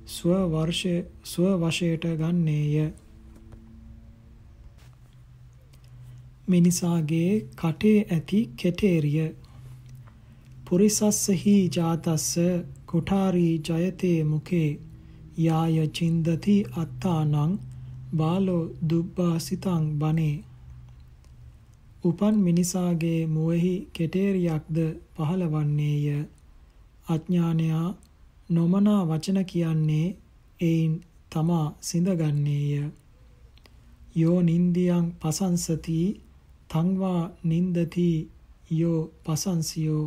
ස්ව 0.06 0.40
වර්ෂය 0.46 0.96
ස්ව 1.24 1.52
වශයට 1.58 2.04
ගන්නේය. 2.16 2.92
මිනිසාගේ 6.48 7.32
කටේ 7.54 7.98
ඇති 8.08 8.40
කෙටේරිය. 8.56 9.28
පුරිසස්සහි 10.66 11.56
ජාතස්ස 11.70 12.28
කුඨාරී 12.86 13.54
ජයතේ 13.62 14.18
මුකේ 14.24 14.70
යාය 15.38 15.88
චින්දති 15.90 16.56
අත්තානං 16.76 17.58
බාලෝ 18.14 18.62
දුබ්බාසිතං 18.88 19.84
බනේ. 19.98 20.36
උපන් 22.04 22.36
මිනිසාගේ 22.38 23.20
මුවෙහි 23.26 23.74
කෙටේරියක්ද 23.92 24.78
පහළවන්නේය 25.14 26.06
අඥානයා 27.06 27.88
නොමනා 28.48 29.02
වචන 29.04 29.38
කියන්නේ 29.44 30.06
එයින් 30.60 30.94
තමා 31.30 31.66
සිඳගන්නේය. 31.80 32.90
යෝ 34.14 34.38
නින්දියං 34.42 35.06
පසංසති 35.20 35.98
තංවා 36.70 37.22
නින්දති 37.44 38.10
යෝ 38.70 39.00
පසංසියෝ. 39.24 40.06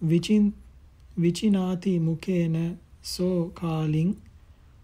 විචින් 0.00 0.44
විචිනාති 1.22 1.92
මුකේන 2.00 2.56
සෝ 3.04 3.38
කාලින් 3.50 4.10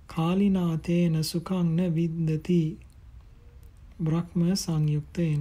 කාලිනාතේන 0.06 1.24
සුඛං 1.24 1.68
න 1.76 1.94
විද්දති. 1.94 2.62
බ්‍රහ්ම 4.02 4.40
සංයුක්තයෙන්. 4.56 5.40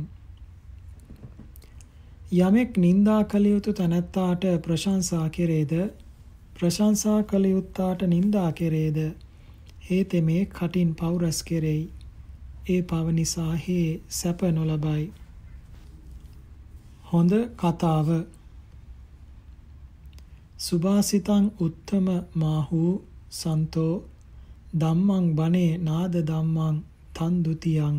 යමෙක් 2.32 2.78
නින්දා 2.78 3.24
කළ 3.24 3.46
යුතු 3.46 3.74
තැනැත්තාට 3.74 4.44
ප්‍රශංසා 4.62 5.30
කෙරේද? 5.30 5.72
ප්‍රශංසා 6.54 7.24
කළ 7.24 7.46
යුත්තාට 7.46 8.02
නින්දා 8.04 8.52
කෙරේද? 8.52 8.98
හේතෙමේ 9.82 10.46
කටින් 10.48 10.96
පවුරස් 10.96 11.44
කෙරෙයි. 11.44 11.90
ඒ 12.70 12.82
පව 12.82 13.06
නිසා 13.12 13.56
හේ 13.58 14.02
සැප 14.10 14.42
නොලබයි. 14.52 15.12
හොඳ 17.06 17.32
කතාව. 17.56 18.08
සුභාසිතං 20.58 21.52
උත්තම 21.60 22.08
මාහු 22.36 22.84
සන්තෝ 23.32 24.04
ධම්මං 24.74 25.36
බනේ 25.36 25.78
නාද 25.80 26.14
ධම්මං 26.24 26.84
තන් 27.14 27.44
ဒ 27.44 27.48
ුතියං 27.48 27.96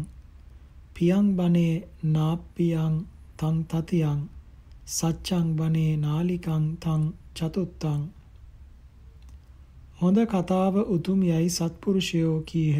පියං 0.95 1.37
බනේ 1.37 1.74
නාප්පියං 2.05 2.95
තං 3.39 3.59
තතියං 3.66 4.20
සච්ඡං 4.89 5.49
බනේ 5.57 5.93
නාලිකං 5.97 6.64
තං 6.78 7.03
චතුත්තං 7.34 8.03
හොඳ 10.01 10.18
කතාව 10.26 10.74
උතුම් 10.89 11.20
යයි 11.24 11.51
සත්පුරුෂයෝ 11.51 12.39
කීහ 12.45 12.78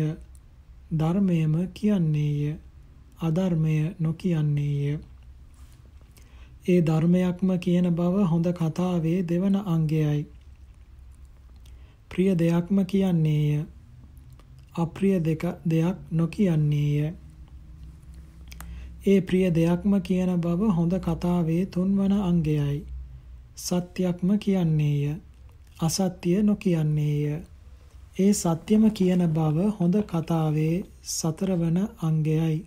ධර්මයම 0.95 1.55
කියන්නේය 1.75 2.57
අධර්මය 3.21 3.79
නොකියන්නේය 3.99 4.99
ඒ 6.67 6.81
ධර්මයක්ම 6.83 7.51
කියන 7.59 7.87
බව 7.91 8.25
හොඳ 8.25 8.47
කතාවේ 8.53 9.21
දෙවන 9.23 9.55
අංගයයි. 9.67 10.27
ප්‍රිය 12.11 12.35
දෙයක්ම 12.35 12.79
කියන්නේය. 12.85 13.65
අප්‍රිය 14.75 15.21
දෙක 15.21 15.43
දෙයක් 15.65 15.97
නොකියන්නේය. 16.13 17.15
ඒ 18.99 19.21
ප්‍රිය 19.21 19.51
දෙයක්ම 19.53 19.93
කියන 20.01 20.31
බව 20.41 20.71
හොඳ 20.73 20.95
කතාවේ 21.01 21.67
තුන්වන 21.67 22.13
අංගයයි. 22.21 22.79
සත්‍යක්ම 23.57 24.31
කියන්නේය. 24.37 25.17
අසත්‍ය 25.81 26.43
නොකියන්නේය. 26.43 27.43
ඒ 28.17 28.33
සත්‍යම 28.35 28.91
කියන 28.93 29.23
බව 29.29 29.69
හොඳ 29.73 29.95
කතාවේ 30.05 30.85
සතරවන 31.05 31.79
අංගයයි. 32.03 32.59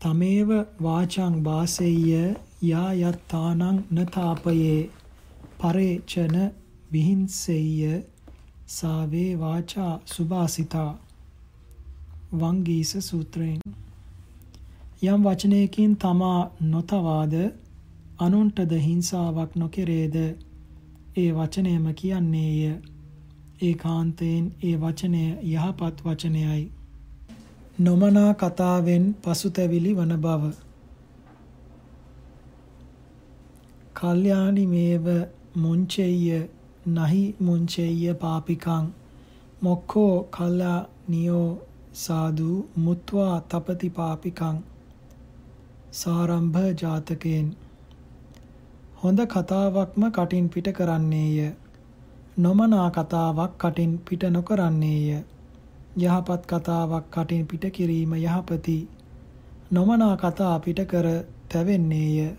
තමේව 0.00 0.50
වාචං 0.80 1.34
වාසෙය්‍ය 1.44 2.36
යා 2.62 2.90
යත්තානං 3.02 3.82
නතාපයේ 3.92 4.78
පරේචන 5.58 6.36
විහිංසෙය්‍ය 6.92 7.92
සාවේ 8.68 9.30
වාචා 9.36 9.92
සුභාසිතා 10.06 10.90
වංගීස 12.32 12.96
සූත්‍රයෙන්. 13.00 13.60
යම් 15.02 15.24
වචනයකින් 15.24 15.96
තමා 15.96 16.50
නොතවාද 16.62 17.34
අනුන්ටද 18.18 18.72
හිංසාවක් 18.78 19.56
නොකෙරේද? 19.56 20.16
ඒ 21.16 21.30
වචනයම 21.32 21.86
කියන්නේය. 21.94 22.80
ඒකාන්තයෙන් 23.60 24.44
ඒ 24.62 24.76
වචනය 24.76 25.22
යහපත් 25.44 26.04
වචනයයි. 26.04 26.72
නොමනා 27.78 28.34
කතාවෙන් 28.34 29.04
පසුතැවිලි 29.22 29.96
වන 29.96 30.14
බව. 30.18 30.52
කල්යාණි 33.94 34.66
මේව 34.66 35.06
මුංචෙය්‍ය 35.56 36.48
නහි 36.88 37.22
මුංචෙය්‍ය 37.40 38.14
පාපිකං 38.14 38.86
මොක්ඛෝ 39.62 40.14
කල්යානියෝ 40.30 41.67
සාදු 41.92 42.68
මුත්වා 42.76 43.40
තපති 43.40 43.88
පාපිකං 43.88 44.56
සාරම්භ 45.92 46.58
ජාතකයෙන්. 46.82 47.56
හොඳ 49.04 49.20
කතාවක්ම 49.20 50.10
කටින් 50.10 50.48
පිට 50.48 50.68
කරන්නේය. 50.72 51.52
නොමනා 52.38 52.90
කතාවක් 52.90 53.52
කටින් 53.58 53.98
පිට 53.98 54.22
නොකරන්නේය. 54.22 55.24
යහපත් 55.98 56.46
කතාවක් 56.46 57.04
කටින් 57.10 57.46
පිට 57.46 57.64
කිරීම 57.72 58.12
යහපති. 58.14 58.88
නොමනා 59.72 60.16
කතා 60.16 60.60
පිට 60.60 60.80
කර 60.80 61.24
තැවෙන්නේය. 61.48 62.36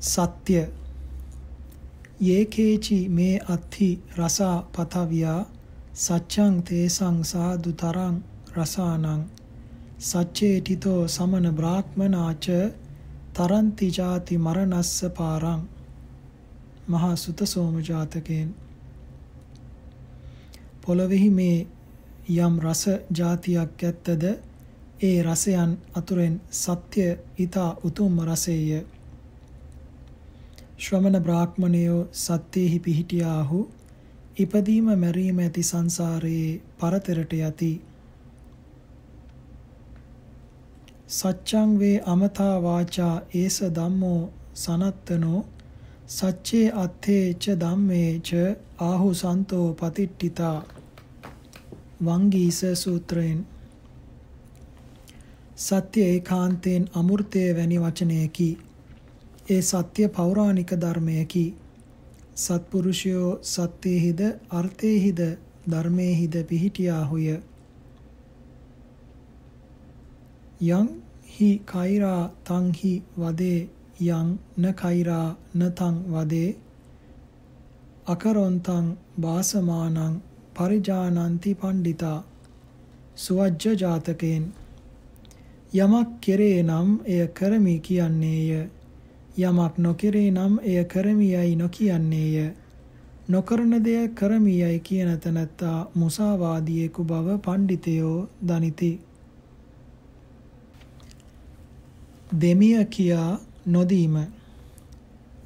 සත්‍ය. 0.00 0.66
යේකේචි 2.20 3.08
මේ 3.08 3.38
අත්ථි 3.48 4.02
රසා 4.18 4.62
පතවියා 4.76 5.59
සච්ඡං 5.92 6.62
තේසං 6.62 7.24
සාදු 7.24 7.72
තරං 7.74 8.22
රසානං 8.54 9.24
සච්චේටිතෝ 10.00 11.08
සමන 11.08 11.46
බ්‍රාහ්මනාච 11.52 12.46
තරන්ති 13.32 13.88
ජාති 13.90 14.38
මරණස්ස 14.38 15.04
පාරං 15.12 15.62
මහා 16.88 17.16
සුතසෝම 17.16 17.74
ජාතකයෙන්. 17.80 18.54
පොළොවෙහි 20.82 21.30
මේ 21.30 21.66
යම් 22.28 22.54
රස 22.60 22.82
જાතියක් 23.12 23.82
ඇත්තද? 23.82 24.24
ඒ 25.00 25.22
රසයන් 25.22 25.72
අතුරෙන් 25.94 26.40
සත්‍ය 26.52 27.04
ඊතා 27.38 27.70
උතුම්ම 27.84 28.16
රසෙය. 28.22 28.86
ශ්‍රමණ 30.78 31.22
බ්‍රාහ්මණයෝ 31.22 32.08
සත්‍යෙහි 32.14 32.78
පිහිටියාහු 32.78 33.60
ඉපදීම 34.42 34.90
මැරීම 34.96 35.38
ඇති 35.38 35.62
සංසාරයේ 35.62 36.50
පරතරට 36.78 37.32
යති. 37.40 37.72
සච්ඡං 41.10 41.70
වේ 41.78 41.96
අමතා 42.06 42.56
වාචා 42.62 43.14
ඒස 43.34 43.56
ධම්මෝ 43.76 44.20
සනත්තනෝ 44.56 45.40
සච්චේ 46.08 46.66
අත්ථේ 46.74 47.24
ච 47.34 47.54
ධම්මේ 47.58 48.10
ච 48.20 48.30
ආහු 48.80 49.08
සන්තෝ 49.14 49.66
පතිට්ඨිතා. 49.74 50.58
වංගීස 52.04 52.60
සූත්‍රයෙන්. 52.74 53.40
සත්‍ය 55.58 56.00
ඒකාන්තයෙන් 56.04 56.84
අමෘතය 56.94 57.42
වැනි 57.56 57.78
වචනයකි. 57.78 58.50
ඒ 59.50 59.62
සත්‍ය 59.62 60.08
පෞරාණික 60.08 60.70
ධර්මයකි. 60.76 61.44
සත්පුරුෂයෝ 62.40 63.30
සත්‍යෙහිද 63.44 64.20
අර්ථයෙහිද 64.52 65.20
ධර්මයෙහිද 65.66 66.34
පිහිටියාහුය. 66.44 67.26
යං 70.70 70.88
හි 71.32 71.50
කෛරා 71.66 72.22
තං 72.44 72.72
හි 72.74 72.94
වදේ 73.16 73.60
යං 74.00 74.28
න 74.56 74.72
කෛරා 74.74 75.28
න 75.54 75.70
තං 75.72 75.96
වදේ 76.08 76.48
අකරොන්තං 78.06 78.86
වාසමානං 79.22 80.20
පරිජානಂತಿ 80.54 81.52
පණ්ඩිතා 81.54 82.18
සුවජ්ජ 83.16 83.64
ජාතකයෙන් 83.76 84.44
යමක් 85.74 86.08
කෙරේ 86.20 86.62
නම් 86.62 86.88
එය 87.06 87.26
කරමි 87.30 87.76
කියන්නේය. 87.80 88.68
යමක් 89.38 89.78
නොකෙරේ 89.78 90.30
නම් 90.30 90.58
එය 90.62 90.84
කරමියයි 90.84 91.56
නොකියන්නේය. 91.56 92.50
නොකරන 93.28 93.72
දෙය 93.84 94.08
කරමියයි 94.10 94.80
කියන 94.80 95.10
තැනැත්තා 95.18 95.78
මුසාවාදියෙකු 95.94 97.04
බව 97.04 97.38
පණ්ඩිතයෝ 97.38 98.28
දනිති. 98.42 98.92
දෙමිය 102.40 102.84
කියා 102.86 103.40
නොදීම. 103.66 104.16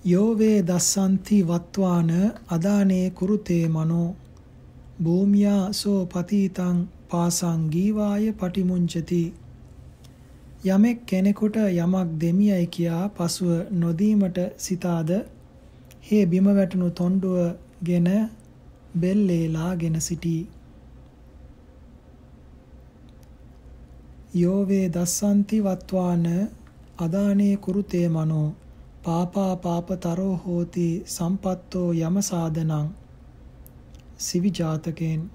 යෝවේ 0.05 0.59
දස්සන්ති 0.63 1.39
වත්වාන 1.43 2.11
අදානේ 2.49 3.11
කුරුතේ 3.11 3.69
මනෝ. 3.69 4.17
භූමියා 5.03 5.73
සෝ 5.73 6.07
පතීතං 6.07 6.77
පාසං 7.11 7.71
ගීවාය 7.71 8.33
පටිමුංචති 8.33 9.23
යමෙක් 10.65 10.99
කෙනෙකුට 11.07 11.57
යමක් 11.57 12.13
දෙමියයි 12.21 12.67
කියා 12.67 13.09
පසුව 13.09 13.51
නොදීමට 13.73 14.39
සිතාද? 14.57 15.11
හේ 16.07 16.25
බිම 16.27 16.47
වැටුණු 16.49 16.89
තොණ්ඩුවගෙන 16.91 18.09
බෙල්ලේ 19.01 19.47
ලාගෙන 19.49 20.01
සිටී. 20.01 20.43
යෝවේ 24.35 24.87
දස්සන්ති 24.89 25.59
වත්වාන 25.61 26.27
අදානේ 26.99 27.57
කුරුතේ 27.57 28.09
මනෝ. 28.09 28.49
පාපා 29.05 29.55
පාපතරෝ 29.57 30.35
හෝති 30.45 30.89
සම්පත්තෝ 31.07 31.89
යම 32.01 32.17
සාදනං. 32.23 32.87
සිවි 34.19 34.51
ජාතකෙන් 34.59 35.31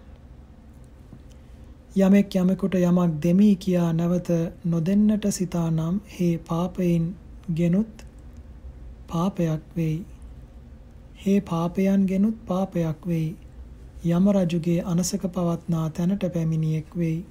යමෙක් 1.96 2.36
යමෙකුට 2.36 2.76
යමක් 2.76 3.14
දෙමි 3.20 3.56
කියා 3.56 3.94
නැවත 3.94 4.30
නොදෙන්නට 4.66 5.26
සිතානම් 5.32 5.96
හේ 6.10 6.38
පාපයෙන් 6.40 7.16
ගෙනුත් 7.54 8.04
පාපයක් 9.08 9.62
වෙයි. 9.76 10.06
හේ 11.18 11.42
පාපයන් 11.42 12.06
ගෙනුත් 12.06 12.38
පාපයක් 12.46 13.08
වෙයි. 13.08 13.36
යම 14.08 14.30
රජුගේ 14.30 14.84
අනසක 14.84 15.26
පවත්නා 15.30 15.90
තැනට 15.90 16.24
පැමිණියෙක් 16.34 16.96
වෙයි. 16.96 17.26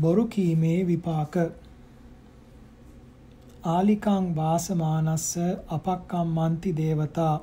බොරු 0.00 0.26
කීමේ 0.26 0.86
විපාක. 0.86 1.34
ආලිකං 3.64 4.34
වාසමානස්ස 4.36 5.28
අපක්කම්මන්ති 5.68 6.76
දේවතා. 6.76 7.34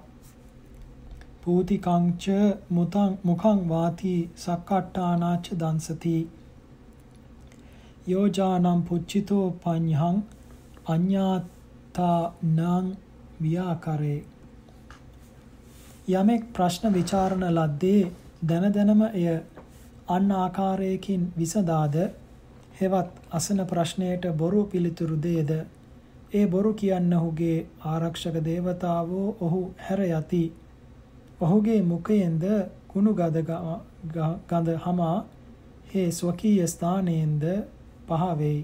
පූතිකං 1.44 2.06
ච 2.18 2.26
මුතං 2.70 3.12
මුඛං 3.24 3.60
වාති 3.70 4.16
සක්කට්ටානාච 4.38 5.46
දන්සති. 5.56 6.18
යෝජානම් 8.08 8.80
පුච්චිතෝ 8.84 9.46
පඤ්ඤං 9.62 10.18
අඤ්ඤාතා 10.88 12.22
නං 12.50 12.88
ව්‍යාකරේ. 13.41 14.20
යමෙක් 16.10 16.44
ප්‍රශ්න 16.54 16.94
ਵਿਚාරණ 16.94 17.46
ලද්දේ 17.52 18.02
දන 18.44 18.66
දනම 18.72 19.04
එය 19.12 19.28
අන් 20.10 20.32
ආකාරයකින් 20.38 21.22
විසදාද 21.36 21.96
හෙවත් 22.76 23.22
අසන 23.32 23.60
ප්‍රශ්නයට 23.68 24.26
බොරු 24.38 24.66
පිළිතුරු 24.66 25.22
දේද 25.22 25.52
ඒ 26.34 26.46
බොරු 26.48 26.74
කියන්නහුගේ 26.76 27.58
ආරක්ෂක 27.86 28.36
දේවතාවෝ 28.44 29.28
ඔහු 29.41 29.62
හැර 29.80 30.02
යති. 30.06 30.44
ඔහුගේ 31.39 31.81
මුඛයෙන්ද 31.84 32.43
කුණු 32.88 33.13
ගද 33.13 33.38
ගඳ 33.43 34.67
හමා 34.79 35.17
හේ 35.88 36.11
ස්වකීය 36.11 36.67
ස්ථානයෙන්ද 36.67 37.43
පහ 38.07 38.23
වෙයි. 38.38 38.61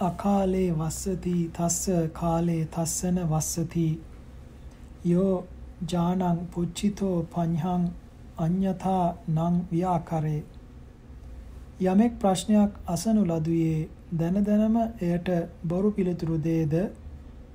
අකාලේ 0.00 0.70
වස්සති 0.72 1.36
තස්ස 1.52 2.10
කාලේ 2.12 2.62
තස්සන 2.66 3.18
වස්සති 3.26 3.88
යෝ 5.04 5.34
ජානං 5.86 6.38
පුච්චිතෝ 6.52 7.16
පඤ්හං 7.32 7.84
අඤ්‍යථා 8.38 9.06
නං 9.28 9.56
ව්‍යාකරේ 9.70 10.42
යමෙක් 11.82 12.12
ප්‍රශ්නයක් 12.18 12.72
අසනු 12.86 13.22
ලදුවේ 13.24 13.88
දන 14.12 14.36
දනම 14.42 14.76
එයට 14.78 15.28
බොරු 15.64 15.90
පිළිතුරු 15.92 16.36
දේද 16.40 16.74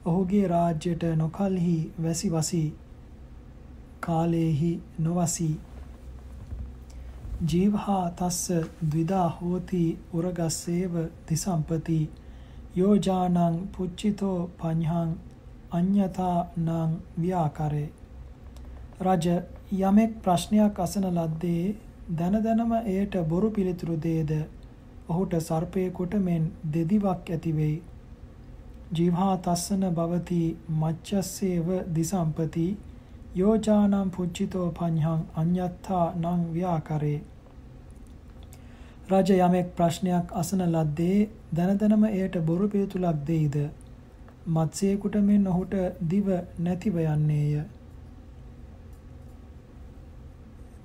ඔහුගේ 0.06 0.48
රාජ්‍යයට 0.48 1.04
නොකල්හි 1.18 1.76
වැසි 2.00 2.30
වසී 2.30 2.66
කාලේහි 4.02 4.72
නොවසී. 5.00 5.54
ජීවහා 7.48 8.04
තස්ස 8.12 8.66
ද්විදා 8.86 9.28
හෝති 9.32 9.84
උරගස්සේව 10.14 10.98
තිසම්පති. 11.26 12.00
යෝජානං 12.76 13.58
පුච්චිතෝ 13.74 14.38
පඤ්හං 14.60 15.14
අඤ්‍යතා 15.72 16.38
නං 16.58 16.98
ව්‍යාකරේ. 17.20 17.88
රජ 19.02 19.26
යමෙක් 19.82 20.20
ප්‍රශ්නයක් 20.22 20.80
අසන 20.80 21.08
ලද්දේ 21.12 21.64
දන 22.14 22.38
දනම 22.42 22.76
එයට 22.90 23.18
බොරු 23.26 23.50
පිළිතුරු 23.52 23.98
දේද? 24.02 24.36
ඔහුට 25.10 25.40
සර්පයෙකුට 25.42 26.22
මෙන් 26.22 26.52
දෙදිවක් 26.74 27.30
ඇති 27.30 27.52
වෙයි. 27.54 27.82
ජීවහා 28.94 29.36
තස්සන 29.40 29.84
භවති 29.92 30.40
මච්චස්සේව 30.78 31.70
දිසම්පති 31.94 32.66
යෝජානම් 33.36 34.10
පුච්චිතෝ 34.10 34.66
පඤ්හං 34.72 35.22
අඤ්ඤත්තා 35.36 36.08
නං 36.16 36.42
ව්‍යාකරේ. 36.52 37.20
රජ 39.12 39.30
යමෙක් 39.38 39.72
ප්‍රශ්නයක් 39.76 40.34
අසන 40.36 40.62
ලද්දේ 40.66 41.16
දන 41.54 41.80
දනම 41.80 42.04
එයට 42.10 42.36
බොරු 42.44 42.68
පිළිතුලක් 42.70 43.24
දෙයිද? 43.28 43.58
මත්සේකුට 44.50 45.16
මෙන් 45.24 45.48
ඔහුට 45.48 45.74
දිව 46.08 46.30
නැතිව 46.60 47.00
යන්නේය. 47.04 47.64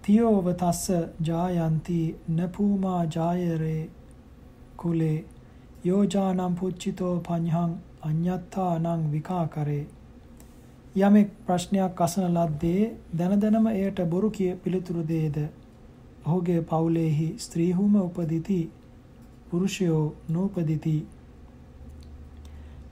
තියෝව 0.02 0.48
තස්ස 0.54 0.86
ජායන්ති 1.22 1.98
නපූමා 2.30 3.02
ජායරේ 3.10 3.82
කුලේ 4.76 5.18
යෝජානම් 5.84 6.54
පුච්චිතෝ 6.54 7.14
පඤ්හං 7.22 7.76
අඤ්ඤත්තා 8.08 8.72
නං 8.78 9.02
විකාකරේ. 9.12 9.84
යමෙක් 10.98 11.30
ප්‍රශ්නයක් 11.46 12.00
අසන 12.00 12.24
ලද්දේ 12.28 12.82
දන 13.14 13.40
දනම 13.40 13.66
එයට 13.72 13.98
බොරු 14.06 14.30
කිය 14.30 14.52
පිළිතුරු 14.56 15.02
දේද? 15.04 15.36
ඔහුගේ 16.24 16.60
පවුලේහි 16.62 17.28
ස්ත්‍රීහුම 17.38 17.94
උපදිති 17.98 18.60
පුරුෂයෝ 19.48 20.04
නූපදිති. 20.28 20.96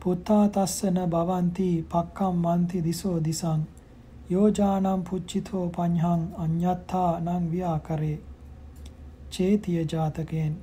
පුත්තා 0.01 0.45
තස්සන 0.51 0.99
භවಂತಿ 1.09 1.71
පක්කම් 1.91 2.37
මන්ති 2.45 2.85
දිසෝ 2.85 3.19
දිසං. 3.21 3.61
යෝජානම් 4.31 5.03
පුච්චිතෝ 5.03 5.67
පඤ්හං 5.71 6.23
අඤ්ඤත්තා 6.39 7.11
නං 7.21 7.45
ව්‍යාකරේ. 7.51 8.17
චේතිය 9.31 9.81
ජාතකයෙන් 9.87 10.55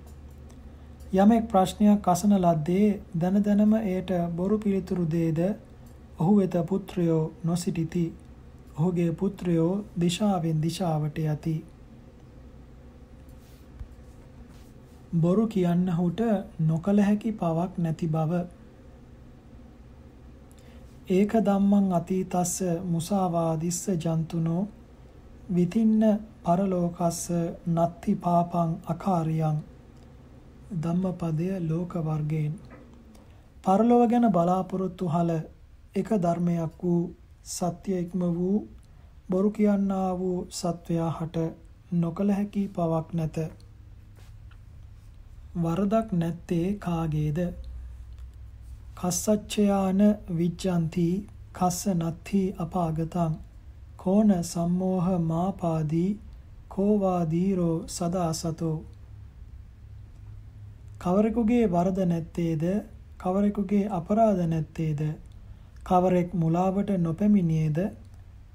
යමෙක් 1.14 1.44
ප්‍රශ්නයක් 1.48 2.08
අසන 2.08 2.32
ලද්දේ 2.36 2.86
දන 3.16 3.36
දනම 3.42 3.74
එයට 3.80 4.12
බොරු 4.34 4.56
පිළිතුරු 4.60 5.04
දේද 5.08 5.40
ඔහු 6.18 6.32
වෙත 6.36 6.56
පුත්‍රයෝ 6.66 7.24
නොසිටිති. 7.44 8.06
ඔහුගේ 8.76 9.12
පුත්‍රයෝ 9.14 9.84
දිශාවෙන් 9.96 10.62
දිශාවට 10.62 11.18
යති. 11.26 11.56
බොරු 15.16 15.44
කියන්නහුට 15.48 16.22
නොකල 16.62 17.02
හැකි 17.02 17.32
පවක් 17.34 17.72
නැති 17.78 18.08
බව 18.08 18.32
ඒක 21.10 21.36
ධම්මං 21.42 21.92
අතීතස්ස 21.94 22.56
මුසාවාදිස්ස 22.86 23.82
ජන්තුනෝ 23.98 24.64
විතින්න 25.50 26.02
පරලෝකස්ස 26.44 27.22
නත්ති 27.70 28.16
පාපං 28.18 28.74
අකාරියං 28.88 29.62
ධම්මපදය 30.82 31.48
ලෝක 31.62 31.92
වර්ගයෙන්. 32.02 32.54
පරලොව 33.64 34.02
ගැන 34.10 34.26
බලාපොරොත්තු 34.32 35.06
හල 35.08 35.32
එක 35.96 36.10
ධර්මයක් 36.20 36.74
වූ 36.82 37.02
සත්‍ය 37.46 37.92
ඉක්ම 38.00 38.22
වූ 38.38 38.58
බොරු 39.30 39.50
කියන්නා 39.52 40.10
වූ 40.20 40.38
සත්වයා 40.52 41.12
හට 41.12 41.38
නොකල 41.94 42.30
හැකි 42.32 42.64
පවක් 42.68 43.08
නැත. 43.14 43.38
වරදක් 45.56 46.08
නැත්තේ 46.14 46.68
කාගේද? 46.78 47.40
කස්සච්චයාන 48.96 50.02
විජ්ජන්ති 50.38 51.08
කස්ස 51.54 51.82
නත්ති 51.94 52.42
අපාගතං. 52.58 53.34
කෝන 53.98 54.30
සම්මෝහ 54.44 55.08
මාපාදී 55.22 56.12
කෝවාදීරෝ 56.70 57.78
සදා 57.88 58.32
සතෝ 58.34 58.78
කවරෙකුගේ 61.04 61.66
වරද 61.68 62.00
නැත්තේද? 62.06 62.64
කවරෙකුගේ 63.18 63.90
අපරාධ 63.90 64.44
නැත්තේද? 64.48 65.02
කවරෙක් 65.84 66.30
මුලාවට 66.34 66.90
නොපැමිණියේද? 67.00 67.80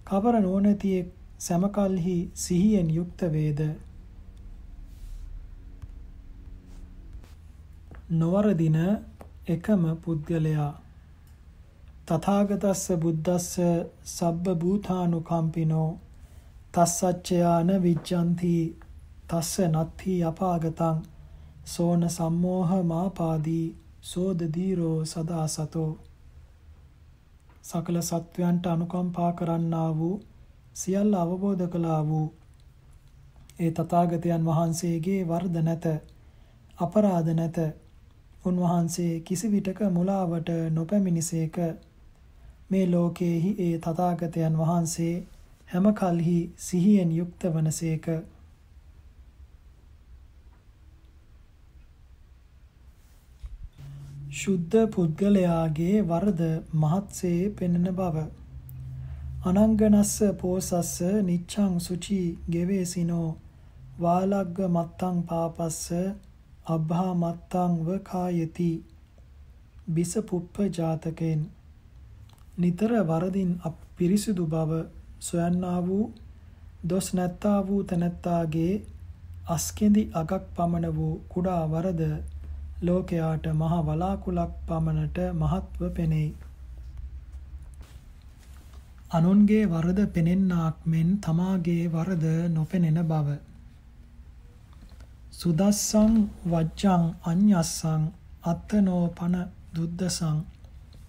කවර 0.04 0.40
නොනැතියෙක් 0.40 1.08
සමකල්හි 1.38 2.16
සිහියෙන් 2.34 2.88
යුක්ත 2.90 3.20
වේද? 3.32 3.60
නොවරදින 8.12 8.78
එකම 9.48 9.84
පුද්ගලයා. 10.02 10.72
තථාගතස්ස 12.06 12.84
බුද්දස්ස 13.02 13.50
සබ්බ 14.06 14.56
භූතානුකම්පිනෝ 14.60 15.90
තස්සච්චයාන 16.72 17.70
විජ්ජන්ති 17.82 18.56
තස්ස 19.28 19.54
නත්ථි 19.66 20.14
අපාගතං. 20.24 20.98
සෝන 21.68 22.02
සම්මෝහ 22.08 22.70
මාපාදී 22.84 23.64
සෝද 24.02 24.40
දීරෝ 24.54 24.98
සදා 25.04 25.46
සතෝ. 25.48 25.90
සකල 27.62 27.98
සත්වයන්ට 28.02 28.66
අනුකම්පා 28.66 29.32
කරන්නා 29.32 29.90
වූ 29.96 30.14
සියල්ල 30.74 31.14
අවබෝධ 31.14 31.66
කළා 31.68 32.02
වූ 32.06 32.26
ඒ 33.60 33.70
තථාගතයන් 33.72 34.46
වහන්සේගේ 34.46 35.20
වර්ධ 35.24 35.60
නැත 35.62 35.86
අපරාධ 36.78 37.30
නැත. 37.32 37.58
උන්වහන්සේ 38.44 39.12
කිසිවිටක 39.22 39.80
මුලාවට 39.90 40.48
නොපැමිණිසේක. 40.70 41.56
මේ 42.70 42.86
ලෝකයේහි 42.86 43.50
ඒ 43.58 43.74
තථාගතයන් 43.78 44.58
වහන්සේ 44.58 45.14
හැම 45.68 45.86
කල්හි 45.94 46.38
සිහියෙන් 46.58 47.10
යුක්ත 47.12 47.42
වනසේක. 47.54 48.06
ශුද්ධ 54.30 54.74
පුද්ගලයාගේ 54.88 56.00
වරද 56.02 56.42
මහත්සේ 56.74 57.50
පෙනෙන 57.50 57.86
බව. 57.92 58.24
අනංගනස්ස 59.42 60.12
පෝසස්ස 60.36 60.92
නිච්ඡං 61.22 61.78
සුචි 61.80 62.18
ගෙවේසිනෝ 62.50 63.28
වාලග්ග 63.98 64.60
මත්තං 64.66 65.16
පාපස්ස 65.24 65.80
අබ්බා 66.66 67.10
මත්තං 67.14 67.72
වකායති 67.86 68.70
බිස 69.88 70.12
පුප්ප 70.28 70.54
ජාතකෙන්. 70.70 71.40
නිතර 72.58 72.92
වරදින් 73.04 73.52
අපිරිසිදු 73.64 74.44
බව 74.46 74.70
සොයන්නා 75.20 75.80
වූ 75.82 76.04
දොස් 76.84 77.14
නැත්තා 77.14 77.58
වූ 77.66 77.82
තනත්තාගේ 77.84 78.74
අස්කෙඳි 79.48 80.02
අගක් 80.14 80.42
පමණ 80.54 80.96
වූ 80.96 81.14
කුඩා 81.28 81.62
වරද 81.66 82.02
ලෝකයාට 82.80 83.44
මහ 83.52 83.74
වලාකුලක් 83.84 84.52
පමණට 84.66 85.18
මහත්ව 85.34 85.80
පෙනෙයි. 85.92 86.28
අනුන්ගේ 89.10 89.64
වරද 89.66 90.00
පෙනෙන්නාක් 90.08 90.76
මෙන් 90.86 91.08
තමාගේ 91.18 91.84
වරද 91.88 92.26
නොපෙනෙන 92.50 93.00
බව 93.04 93.28
සුදස්සං 95.32 96.12
වජ්ජං 96.46 97.04
අඤ්ඤස්සං 97.24 98.02
අත්තනෝ 98.44 99.04
පන 99.10 99.34
දුද්දසං 99.74 100.38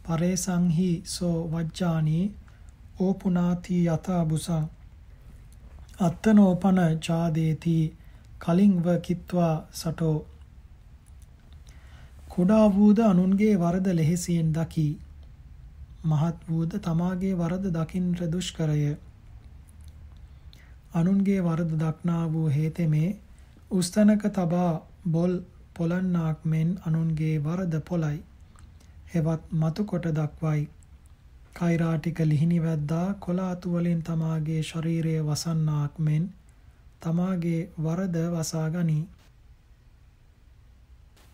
පරේසංහි 0.06 0.92
සෝ 1.08 1.38
වජ්ජානි 1.50 2.20
ඕපුනාති 3.00 3.78
යතා 3.88 4.24
බුසං 4.26 4.66
අත්තනෝ 6.02 6.52
පන 6.56 6.80
ජාදේති 7.02 7.78
කලින් 8.40 8.76
ව 8.84 8.98
කිත්වා 9.02 9.56
සටෝ 9.74 10.18
කුඩා 12.30 12.66
වූද 12.72 13.00
අනුන්ගේ 13.04 13.54
වරද 13.58 13.88
ලෙහෙසියෙන් 13.94 14.50
දකි 14.54 14.88
මහත් 16.06 16.50
වූද 16.50 16.72
තමාගේ 16.82 17.38
වරද 17.38 17.72
දකින්ට 17.72 18.20
දුෂ්කරය 18.32 18.82
අනුන්ගේ 20.94 21.40
වරද 21.44 21.72
දක්නා 21.78 22.24
වූ 22.34 22.48
හේතෙමේ 22.50 23.10
උස්තනක 23.72 24.24
තබා 24.32 24.74
බොල් 25.08 25.34
පොලන්නාක් 25.76 26.40
මෙන් 26.46 26.70
අනුන්ගේ 26.86 27.36
වරද 27.40 27.76
පොලයි. 27.82 28.18
හෙවත් 29.12 29.44
මතු 29.54 29.84
කොට 29.86 30.06
දක්වයි. 30.12 30.62
කෛරාටික 31.54 32.20
ලිහිණි 32.22 32.60
වැද්දා 32.62 33.08
කොලාතු 33.16 33.74
වලින් 33.74 34.02
තමාගේ 34.04 34.62
ශරීරය 34.64 35.16
වසන්නාක් 35.24 35.94
මෙන් 36.00 36.24
තමාගේ 37.02 37.62
වරද 37.80 38.18
වසා 38.34 38.68
ගනී. 38.70 39.04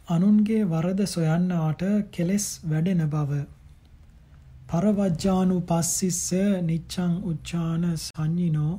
අනුන්ගේ 0.07 0.63
වරද 0.65 0.99
සොයන්නාට 1.07 1.83
කෙලෙස් 2.11 2.43
වැඩෙන 2.63 2.99
බව. 3.07 3.37
පරවජ්ජානු 4.67 5.55
පස්සිස්ස 5.63 6.25
නිච්ඡං 6.63 7.13
උච්චාන 7.23 7.85
සංඤිනෝ 7.97 8.73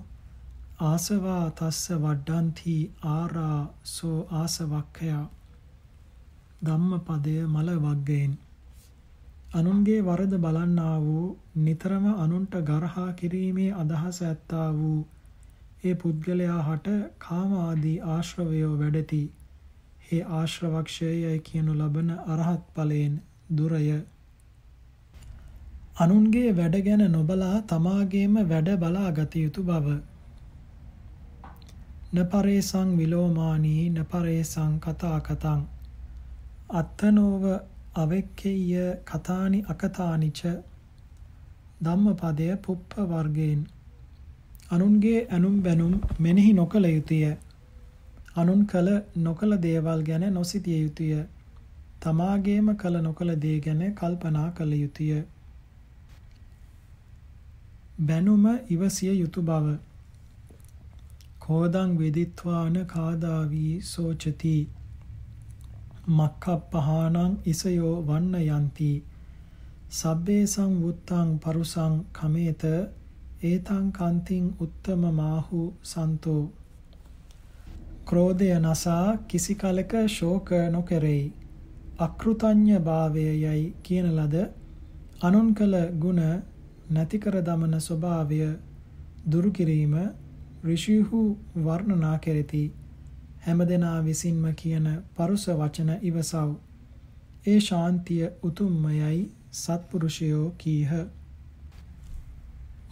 ආසවා 0.82 1.44
තස්ස 1.52 1.96
වඩ්ඩන්ති 1.96 2.74
ආරා 3.08 3.58
සෝ 3.86 4.18
ආසවක්ඛය 4.32 5.08
ධම්මපදය 6.62 7.34
මල 7.46 7.70
වග්ගයෙන් 7.78 8.36
අනුන්ගේ 9.54 10.00
වරද 10.02 10.38
බලන්නා 10.38 10.96
වූ 11.00 11.24
නිතරම 11.60 12.06
අනුන්ට 12.16 12.54
ගරහා 12.64 13.08
කිරීමේ 13.14 13.72
අදහස 13.74 14.22
ඇත්තා 14.24 14.68
වූ 14.74 15.00
ඒ 15.84 15.96
පුද්ගලයා 15.96 16.60
හට 16.62 16.94
කාම 17.18 17.58
ආදී 17.58 17.96
ආශ්‍රවයෝ 18.10 18.72
වැඩති. 18.78 19.20
ඒ 20.06 20.22
ආශ්‍රවක්ෂයයි 20.32 21.38
කියනු 21.40 21.72
ලබන 21.74 22.10
අරහත් 22.26 22.66
ඵලයෙන් 22.74 23.14
දුරය. 23.52 23.86
අනුන්ගේ 25.98 26.50
වැඩ 26.52 26.76
ගැන 26.82 27.02
නොබලා 27.12 27.56
තමාගේම 27.64 28.34
වැඩ 28.48 28.68
බලා 28.78 29.10
ගත 29.12 29.32
යුතු 29.36 29.62
බව. 29.62 29.96
නපරේසං 32.14 32.90
විලෝමානී 32.98 33.82
නපරේසං 33.90 34.74
කතා 34.80 35.18
කතං 35.20 35.62
අත්තනෝව 36.72 37.44
අවෙක්කෙය්‍ය 37.94 38.84
කතානි 39.04 39.64
අකතානිච 39.68 40.40
ධම්මපදය 41.80 42.48
පුප්ප 42.58 42.94
වර්ගයෙන්. 43.06 43.66
අනුන්ගේ 44.70 45.26
ඇනුම් 45.28 45.56
බැනුම් 45.62 45.94
මෙනෙහි 46.18 46.52
නොකළ 46.52 46.86
යුතුය. 46.86 47.24
අනුන් 48.36 48.62
කළ 48.66 48.88
නොකළ 49.18 49.56
දේවල් 49.58 50.00
ගැන 50.02 50.24
නොසිතිය 50.32 50.78
යුතුය. 50.78 51.12
තමාගේම 52.00 52.68
කළ 52.76 52.96
නොකළ 53.02 53.32
දේ 53.38 53.58
ගැන 53.60 53.82
කල්පනා 53.94 54.48
කළ 54.52 54.72
යුතුය. 54.74 55.22
බැනුම 58.00 58.44
ඉවසිය 58.70 59.12
යුතු 59.14 59.42
බව. 59.42 59.76
කෝදං 61.40 61.90
වෙදිත්වාන 61.98 62.76
කාදාවී 62.86 63.72
සෝචති. 63.84 64.56
මක්ඛප්පහානං 66.08 67.32
ඉසයෝ 67.46 67.94
වන්න 68.02 68.34
යන්ති. 68.50 68.92
සබ්බේ 69.92 70.44
සංවුත්තං 70.48 71.32
පරුසං 71.38 71.94
කමේත. 72.12 72.62
ඒතං 73.42 73.86
කන්තිං 73.92 74.46
උත්තම 74.60 75.02
මාහු 75.14 75.62
සන්තෝ. 75.84 76.44
ක්‍රෝධය 78.06 78.48
නසා 78.56 79.18
කිසි 79.28 79.54
කලක 79.54 79.92
ශෝක 80.08 80.50
නොකෙරෙයි. 80.70 81.32
අකෘතඥ 81.98 82.78
භාවයයි 82.80 83.62
කියන 83.82 84.06
ලද 84.10 84.34
අනුන් 85.20 85.48
කළ 85.54 85.74
ගුණ 85.98 86.20
නැති 86.90 87.18
කර 87.18 87.36
දමන 87.42 87.74
ස්වභාවය 87.80 88.40
දුරු 89.26 89.50
කිරීම 89.50 89.94
ඍෂිහු 90.64 91.20
වර්ණනා 91.58 92.18
කෙරෙති. 92.18 92.64
හැමදෙනා 93.40 93.98
විසින්ම 94.02 94.44
කියන 94.54 94.86
පරුස 95.16 95.46
වචන 95.52 95.90
ඉවසව්. 96.02 96.50
ඒ 97.46 97.58
ශාන්තිය 97.60 98.28
උතුම්මයයි 98.42 99.18
සත්පුරුෂයෝ 99.52 100.44
කීහ. 100.58 100.92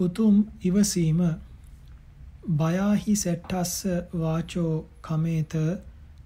උතුම් 0.00 0.36
ඉවසීම 0.62 1.20
බයාහි 2.52 3.16
සෙට්ටස්ස 3.16 3.86
වාචෝ 4.16 4.74
කමේත 5.04 5.54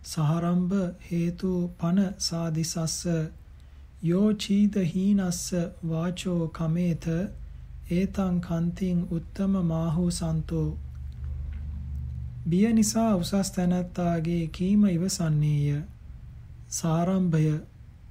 සහරම්භ 0.05 0.75
හේතු 1.07 1.53
පන 1.79 1.99
සාදිසස්ස 2.21 2.99
යෝ 4.03 4.29
චීද 4.37 4.75
හීනස්ස 4.87 5.43
වාචෝ 5.85 6.43
කමේත 6.51 7.07
ඒතං 7.91 8.37
කන්තිං 8.41 8.99
උත්තම 9.11 9.53
මාහු 9.65 10.05
සන්තෝ. 10.13 10.69
බිය 12.49 12.73
නිසා 12.73 13.13
උසස් 13.17 13.51
තැනැත්තාගේ 13.51 14.45
කීම 14.51 14.85
ඉවසන්නේය. 14.87 15.83
සාරම්භය 16.71 17.55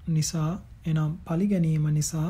නිසා 0.08 0.52
එනම් 0.86 1.12
පලිගැනීම 1.26 1.86
නිසා 1.94 2.30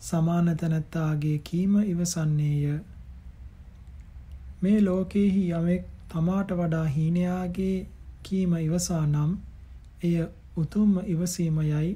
සමාන 0.00 0.56
තැනැත්තාගේ 0.56 1.38
කීම 1.40 1.74
ඉවසන්නේය. 1.84 2.78
මේ 4.62 4.80
ලෝකෙහි 4.80 5.44
යමෙක් 5.50 5.84
තමාට 6.08 6.50
වඩා 6.52 6.86
හීනයාගේ 6.88 7.76
කීම 8.22 8.52
ඉවසා 8.58 9.04
නම් 9.06 9.32
එය 10.02 10.16
උතුම්ම 10.56 10.94
ඉවසීමයයි 11.06 11.90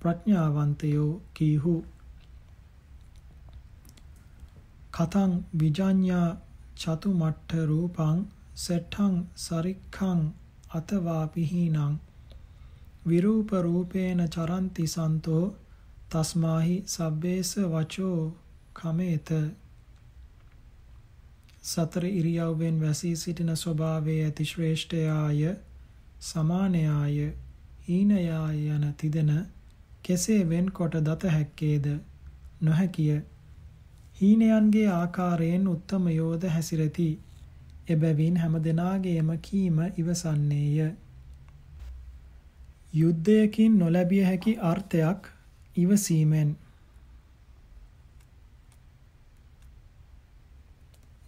ප්‍රඥාවන්තයෝ 0.00 1.10
කීහු. 1.34 1.76
කතං 4.92 5.32
විජඤ්ඤා 5.58 6.28
චතුමට්ඨ 6.76 7.54
රූපං 7.66 8.18
සෙට්ඨං 8.56 9.14
සරික්ඛං 9.36 10.20
අතවා 10.70 11.24
පිහිනං 11.28 11.94
විරූප 13.08 13.50
රූපේන 13.60 14.20
චරಂತಿ 14.28 14.86
සන්තෝ 14.86 15.44
තස්මාහි 16.10 16.76
සබ්බේස 16.86 17.50
වචෝ 17.66 18.18
කමේත 18.74 19.28
සතර 21.66 22.04
ඉරියව්වෙන් 22.06 22.80
වැසී 22.80 23.16
සිටින 23.16 23.56
ස්වභාවයේ 23.56 24.24
ඇති 24.24 24.44
ශ්‍රේෂ්ඨයාය 24.44 25.40
සමානයාය 26.22 27.16
හීනයාය 27.86 28.60
යන 28.70 28.84
තිදෙන 28.96 29.32
කෙසේ 30.02 30.42
වෙන්කොට 30.48 30.94
දත 31.00 31.30
හැක්කේද? 31.30 31.86
නොහැකිය. 32.60 33.22
හීනයන්ගේ 34.18 34.88
ආකාරයෙන් 34.90 35.68
උත්තම 35.68 36.06
යෝධ 36.10 36.46
හැසිරති. 36.48 37.08
එබැවින් 37.88 38.36
හැම 38.36 38.54
දෙනාගේම 38.64 39.32
කීම 39.40 39.80
ඉවසන්නේය. 39.96 40.92
යුද්ධයකින් 42.92 43.78
නොලැබිය 43.78 44.22
හැකි 44.24 44.54
අර්ථයක් 44.64 45.28
ඉවසීමෙන් 45.76 46.56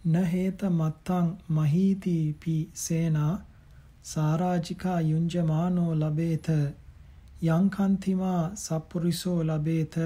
නහේත 0.09 0.61
මත්තං 0.71 1.29
මහීති 1.51 2.19
පි 2.41 2.57
සේනා 2.77 3.35
සාරාජිකා 4.05 5.01
යුංජමානෝ 5.03 5.93
ලබේත 5.97 6.49
යං 7.49 7.67
කන්තිමා 7.71 8.43
සප්පුරිසෝ 8.57 9.41
ලබේත 9.45 9.97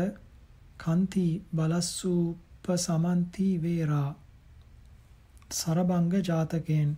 කන්ති 0.79 1.27
බලස්සු 1.53 2.17
උපසමන්ති 2.65 3.47
වේරා 3.61 4.09
සරබංග 5.53 6.13
ජාතකයෙන් 6.23 6.91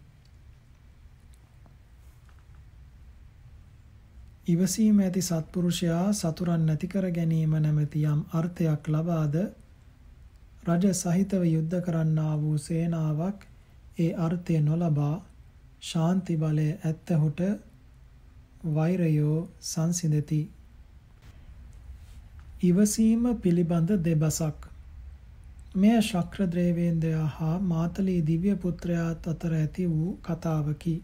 ඉවසීම 4.46 4.98
ඇති 5.00 5.22
සත්පුරුෂයා 5.22 6.06
සතුරන් 6.14 6.66
නැති 6.66 6.88
කර 6.88 7.06
ගැනීම 7.10 7.54
නැමැති 7.58 8.02
යම් 8.06 8.20
අර්ථයක් 8.32 8.88
ලබාද 8.88 9.36
රජ 10.66 10.84
සහිතව 10.94 11.42
යුද්ධ 11.46 11.78
කරන්නා 11.80 12.34
වූ 12.38 12.58
සේනාවක් 12.60 13.46
ඒ 13.98 14.10
අර්ථය 14.20 14.58
නොලබා 14.60 15.14
ශාන්ති 15.82 16.34
බලය 16.36 16.68
ඇත්තහුට 16.82 17.40
වෛරයෝ 18.68 19.38
සංසිඳති. 19.62 20.38
ඉවසීම 22.62 23.24
පිළිබඳ 23.38 23.90
දෙබසක්. 24.00 24.68
මෙය 25.76 25.96
ශක්‍ර 26.00 26.46
ද්‍රේවේන්ද්‍රයා 26.48 27.26
හා 27.32 27.56
මාතලී 27.64 28.20
දිව්‍ය 28.22 28.54
පුත්‍රයාත් 28.56 29.28
අතර 29.28 29.52
ඇති 29.54 29.84
වූ 29.88 30.12
කතාවකි. 30.22 30.94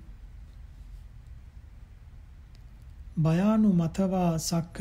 බයානු 3.19 3.75
මතවා 3.75 4.33
සක්ක 4.41 4.79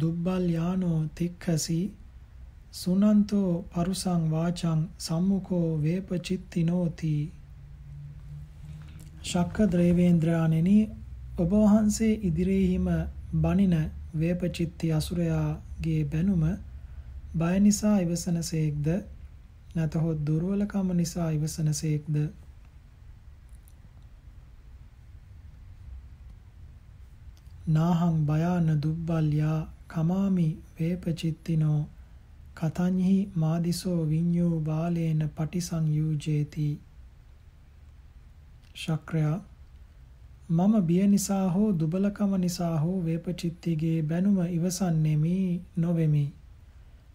දුබ්බල් 0.00 0.44
යානෝ 0.50 1.00
තික්ඛසි 1.14 1.78
සුනන්තෝ 2.74 3.50
පරුසං 3.72 4.22
වාචං 4.30 4.80
සම්මුඛෝ 4.98 5.68
වේපචිත්තිනෝති. 5.82 7.14
ශක්ක 9.22 9.56
ද්‍රේවේන්ද්‍රාණෙනි 9.72 10.78
ඔබ 11.38 11.52
වහන්සේ 11.52 12.12
ඉදිරියේහිම 12.22 12.88
බණින 13.36 13.76
වේපචිත්ති 14.18 14.92
අසුරයාගේ 14.92 16.00
බැනුම 16.06 16.44
බය 17.36 17.54
නිසා 17.60 17.96
ඉවසනසේක්ද? 18.00 18.86
නැතහොත් 19.74 20.26
දුර්වලකම 20.26 20.92
නිසා 20.94 21.30
ඉවසනසේක්ද? 21.30 22.16
නාහං 27.68 28.16
බයාන 28.26 28.68
දුබ්බල්යා 28.82 29.58
කමාමි 29.88 30.48
වේපචිත්තිනෝ 30.76 31.80
කතඤ්හි 32.54 33.16
මාදිසෝ 33.36 34.00
විඤ්ඤෝ 34.04 34.60
බාලේන 34.60 35.22
පටිසංයුජේති. 35.36 36.68
ශක්‍රයා 38.74 39.40
මම 40.50 40.74
බිය 40.82 41.06
නිසා 41.06 41.48
හෝ 41.50 41.72
දුබලකම 41.72 42.32
නිසා 42.36 42.78
හෝ 42.78 42.96
වේපචිත්තිගේ 43.00 43.98
බැනුම 44.04 44.38
ඉවසන්නේමි 44.48 45.60
නොවෙමි. 45.76 46.24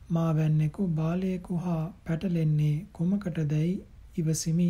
මා 0.09 0.31
වැන්නෙකු 0.35 0.87
බාලයෙකු 0.89 1.57
හා 1.57 1.83
පැටලෙන්නේ 2.05 2.75
කුමකටදැයි 2.93 3.75
ඉවසිමි? 4.17 4.69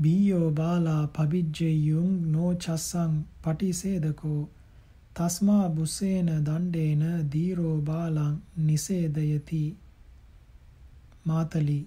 බීයෝ 0.00 0.50
බාලා 0.50 1.06
පබිජ්ජෙයුං 1.08 2.10
නෝ 2.32 2.50
චස්සං 2.56 3.12
පටිසේදකෝ. 3.42 4.42
තස්මා 5.16 5.66
බුසේන 5.70 6.28
දණ්ඩේන 6.40 7.02
දීරෝ 7.32 7.76
බාලං 7.82 8.34
නිසේදයති. 8.58 9.64
මාතලි. 11.24 11.80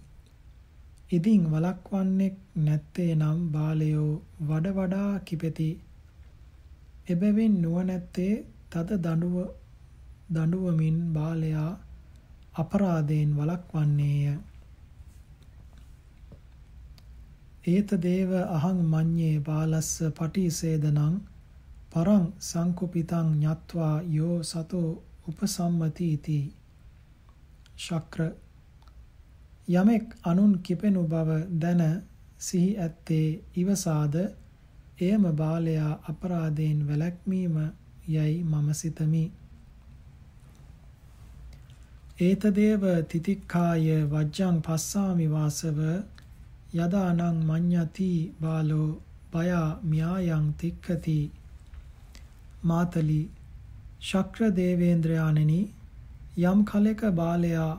ඉදින් 1.11 1.43
වලක්වන්නෙක් 1.51 2.37
නැත්තේ 2.57 3.11
නම් 3.15 3.39
බාලයෝ 3.51 4.13
වඩ 4.41 4.75
වඩා 4.77 5.11
කිපෙති. 5.21 5.69
එබැවින් 7.07 7.61
නුවණැත්තේ 7.61 8.33
තද 8.69 8.89
දඬුව 8.99 9.37
දඬුවමින් 10.29 10.97
බාලයා 11.13 11.71
අපරාධයෙන් 12.55 13.31
වලක්වන්නේය 13.35 14.37
ඒත 17.67 17.89
දේව 18.01 18.31
අහං 18.49 18.77
මඤ්ඤේ 18.87 19.37
බාලස්ස 19.45 19.91
පටිසේදනං 20.15 21.15
පරං 21.97 22.25
සංකුපිතං 22.39 23.29
ඤත්වා 23.35 23.95
යෝ 24.07 24.35
සතෝ 24.43 24.89
උපසම්මතිති 25.27 26.39
ශක්‍ර। 27.77 28.19
යමෙක් 29.69 30.05
අනුන් 30.23 30.51
කිපෙනු 30.59 31.01
බව 31.03 31.29
දැන 31.61 31.81
සිහි 32.39 32.69
ඇත්තේ 32.77 33.27
ඉවසාද? 33.55 34.15
එයම 34.99 35.23
බාලයා 35.35 35.93
අපරාධයෙන් 36.09 36.79
වැළැක්වීම 36.87 37.57
යයි 38.07 38.35
මම 38.43 38.67
සිතමි. 38.73 39.23
ඒතදේව 42.19 42.83
තිතික්ඛාය 43.09 43.87
වජ්ජං 44.05 44.61
පස්සාමි 44.61 45.27
වාසව 45.31 45.81
යදානං 46.75 47.43
මඤ්ඤති 47.43 48.11
බාලෝ 48.41 48.89
පයා 49.31 49.67
මියායන් 49.83 50.47
තික්ඛති। 50.53 51.19
මාතලි 52.67 53.21
ශක්‍ර 54.01 54.51
දේවේන්ද්‍රයාණෙනි 54.53 55.61
යම් 56.43 56.59
කලෙක 56.65 57.01
බාලයා 57.13 57.71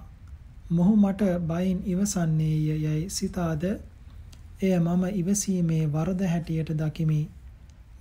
මොහු 0.71 0.95
මට 0.99 1.31
බයින් 1.47 1.79
ඉවසන්නේය 1.87 2.59
යයි 2.77 3.03
සිතාද 3.11 3.63
එය 4.61 4.75
මම 4.77 5.03
ඉවසීමේ 5.15 5.85
වරද 5.89 6.23
හැටියට 6.27 6.71
දකිමි. 6.75 7.21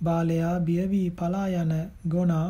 බාලයා 0.04 0.54
බිය 0.60 0.84
වී 0.86 1.10
පලා 1.12 1.46
යන 1.54 1.72
ගොනා 2.08 2.48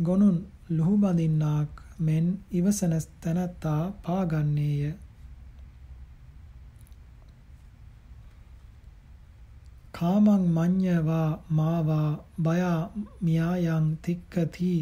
ගොනුන් 0.00 0.36
ලුහු 0.70 0.94
බඳින්නාක් 0.96 1.82
මෙන් 2.00 2.26
ඉවසන 2.52 2.94
තැනැත්තා 3.20 3.82
පාගන්නේය. 4.02 4.94
කාමං 9.94 10.44
මඤ්ඤවා 10.50 11.30
මාවා 11.50 12.10
බයා 12.42 12.80
මියායන් 13.20 13.88
තික්කති 14.02 14.74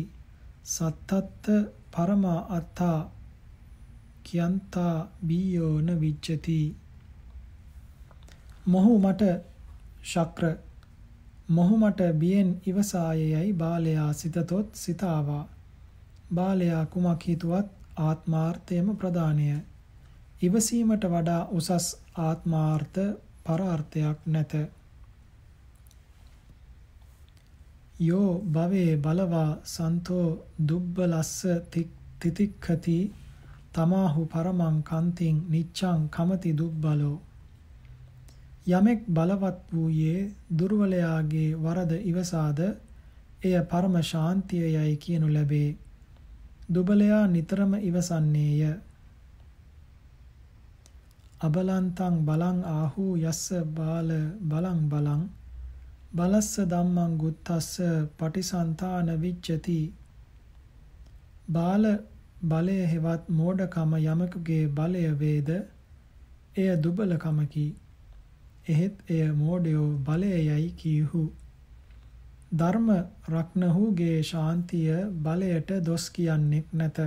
සත්තත්ත 0.67 1.47
පරමා 1.91 2.41
අත්තා 2.51 2.99
කියන්තා 4.23 4.97
බීයෝන 5.27 5.89
විච්ඡති 6.01 6.61
මොහු 8.67 8.93
මට 8.99 9.33
ශක්‍ර 10.05 10.45
මොහු 11.51 11.77
මට 11.79 12.01
බියෙන් 12.15 12.51
ඉවසායයයි 12.67 13.53
බාලයා 13.55 14.13
සිතතොත් 14.13 14.69
සිතාවා. 14.77 15.49
බාලයා 16.35 16.85
කුමක් 16.87 17.23
හිතුවත් 17.23 17.69
ආත්මාර්ථයම 17.99 18.87
ප්‍රදානය. 18.97 19.49
ඉවසීමට 20.43 21.05
වඩා 21.07 21.43
උසස් 21.51 21.89
ආත්මාර්ථ 22.19 23.01
පරාර්ථයක් 23.45 24.19
නැත. 24.27 24.53
යෝ 28.03 28.31
භවේ 28.49 28.93
බලවා 28.99 29.51
සන්තෝ 29.67 30.29
දුබ්බලස්ස 30.69 31.35
තිතික්ඛති 32.21 32.99
තමාහු 33.75 34.23
පරමං 34.27 34.77
කන්තිං 34.83 35.37
නිච්ඡං 35.49 36.01
කමති 36.09 36.51
දුබ්බලෝ. 36.55 37.17
යමෙක් 38.69 39.01
බලවත් 39.09 39.59
වූයේ 39.71 40.31
දුර්වලයාගේ 40.53 41.51
වරද 41.57 41.93
ඉවසාද 42.05 42.61
එය 43.43 43.55
පරම 43.65 43.95
ශාන්තියයි 44.03 44.95
කියනු 44.97 45.29
ලැබේ. 45.29 45.77
දුබලයා 46.69 47.25
නිතරම 47.27 47.73
ඉවසන්නේය. 47.81 48.63
අබලන්තං 51.41 52.15
බලං 52.23 52.59
ආහු 52.71 53.05
යස්ස 53.21 53.45
බාල 53.75 54.11
බලං 54.43 54.81
බලං 54.89 55.23
බලස්ස 56.13 56.55
ධම්මං 56.67 57.13
ගුත්තස්ස 57.19 57.69
පටිසන්තාන 58.17 59.13
විච්ඡති. 59.19 59.77
බාල 61.49 61.85
බලය 62.45 62.79
හෙවත් 62.87 63.31
මෝඩකම 63.33 63.95
යමකුගේ 64.01 64.65
බලය 64.71 65.05
වේද? 65.19 65.51
එය 66.57 66.69
දුබලකමකි. 66.79 67.67
එහෙත් 68.67 68.97
එය 69.11 69.23
මෝඩයෝ 69.35 69.89
බලයයි 70.01 70.67
කීහු. 70.77 71.23
ධර්ම 72.55 72.89
රක්නහුගේ 73.31 74.17
ශාන්තිය 74.25 74.97
බලයට 75.21 75.71
දොස් 75.83 76.05
කියන්නෙක් 76.11 76.67
නැත. 76.73 76.99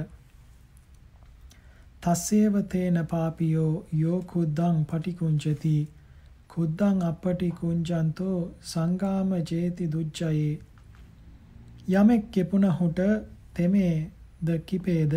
තස්සේව 2.03 2.55
තේන 2.67 2.97
පාපියෝ 3.07 3.73
යෝ 3.93 4.19
කුද්දං 4.23 4.81
පටිකුංචති. 4.85 5.75
කුද්දං 6.49 6.97
අපටි 7.03 7.49
කුංජන්තෝ 7.51 8.39
සංගාම 8.63 9.29
ජේති 9.43 9.85
දුච්චයේ 9.87 10.51
යමෙක් 11.91 12.23
කෙපුණහුට 12.31 12.99
තෙමේ 13.53 13.95
ද 14.41 14.59
කිපේද? 14.61 15.13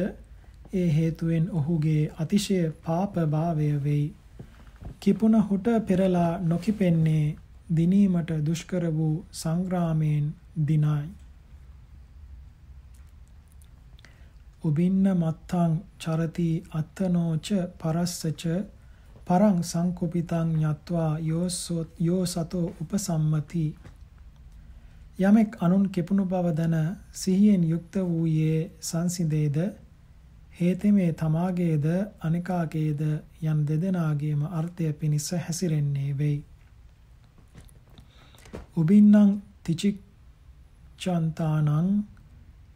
ඒ 0.73 0.89
හේතුවෙන් 0.89 1.45
ඔහුගේ 1.53 2.03
අතිශය 2.19 2.61
පාප 2.83 3.15
භාවය 3.27 3.69
වෙයි. 3.79 4.07
කිපුණහුට 5.01 5.67
පෙරලා 5.87 6.33
නොකිපෙන්නේ 6.41 7.37
දිනීමට 7.71 8.31
දුෂ්කර 8.47 8.85
වූ 8.93 9.15
සංග්‍රාමයෙන් 9.33 10.27
දිනයි. 10.63 11.07
උබින්න 14.65 15.05
මත්තං 15.13 15.73
චරති 15.99 16.51
අත්තනෝච 16.73 17.49
පරස්සච 17.79 18.45
පරං 19.29 19.63
සංකුපිතං 19.63 20.63
යත්වා 20.63 21.19
යෝ 22.01 22.27
සතෝ 22.27 22.75
උපසම්මති. 22.83 23.77
යමෙක් 25.21 25.57
අනුන් 25.61 25.89
කෙපුණු 25.89 26.25
බව 26.25 26.47
දන 26.59 26.97
සිහියෙන් 27.13 27.65
යුක්ත 27.65 27.95
වූයේ 28.05 28.71
සංසිඳේද? 28.81 29.57
හේතෙමේ 30.59 31.13
තමාගේද? 31.13 31.87
අනිකාගේද? 32.21 33.01
යන් 33.43 33.67
දෙදෙනාගේම 33.69 34.43
අර්ථය 34.53 34.93
පිණිස 34.93 35.31
හැසිරෙන්නේ 35.37 36.19
වෙයි. 36.19 36.45
උබින්නම් 38.77 39.41
තිචික්ඡන්තානං 39.65 41.69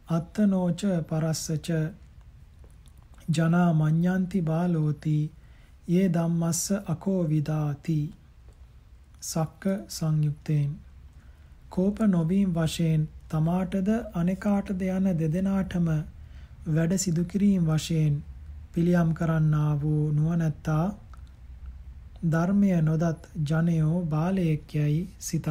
අත්තනෝච 0.09 0.81
පරස්සච 1.09 1.69
ජනා 3.29 3.73
මඤ්ඤන්ති 3.73 4.41
බාලෝති 4.41 5.31
යේ 5.87 6.07
ධම්මස්ස 6.09 6.63
අකෝ 6.87 7.21
විදාති. 7.29 7.99
සක්ක 9.23 9.63
සංයුක්තේන් 9.89 10.71
කෝප 11.69 11.99
නොවීම 12.07 12.49
වශයෙන් 12.53 13.07
තමාටද 13.29 13.89
අනෙකාටද 14.15 14.81
යන 14.87 15.07
දෙදෙනාටම 15.17 15.87
වැඩ 16.67 16.93
සිදු 16.97 17.23
කිරීම 17.25 17.63
වශයෙන් 17.67 18.19
පිළියම් 18.73 19.13
කරන්නා 19.13 19.71
වූ 19.81 20.03
නුවණැත්තා 20.11 20.85
ධර්මය 22.25 22.69
නොදත් 22.81 23.27
ජනයෝ 23.45 24.05
බාලයෙක් 24.05 24.75
යයි 24.75 24.99
සිතත්. 25.19 25.49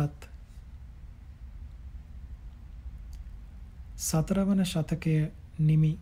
සතරවන 3.99 4.65
ශතකය 4.65 5.17
නිමි. 5.61 5.93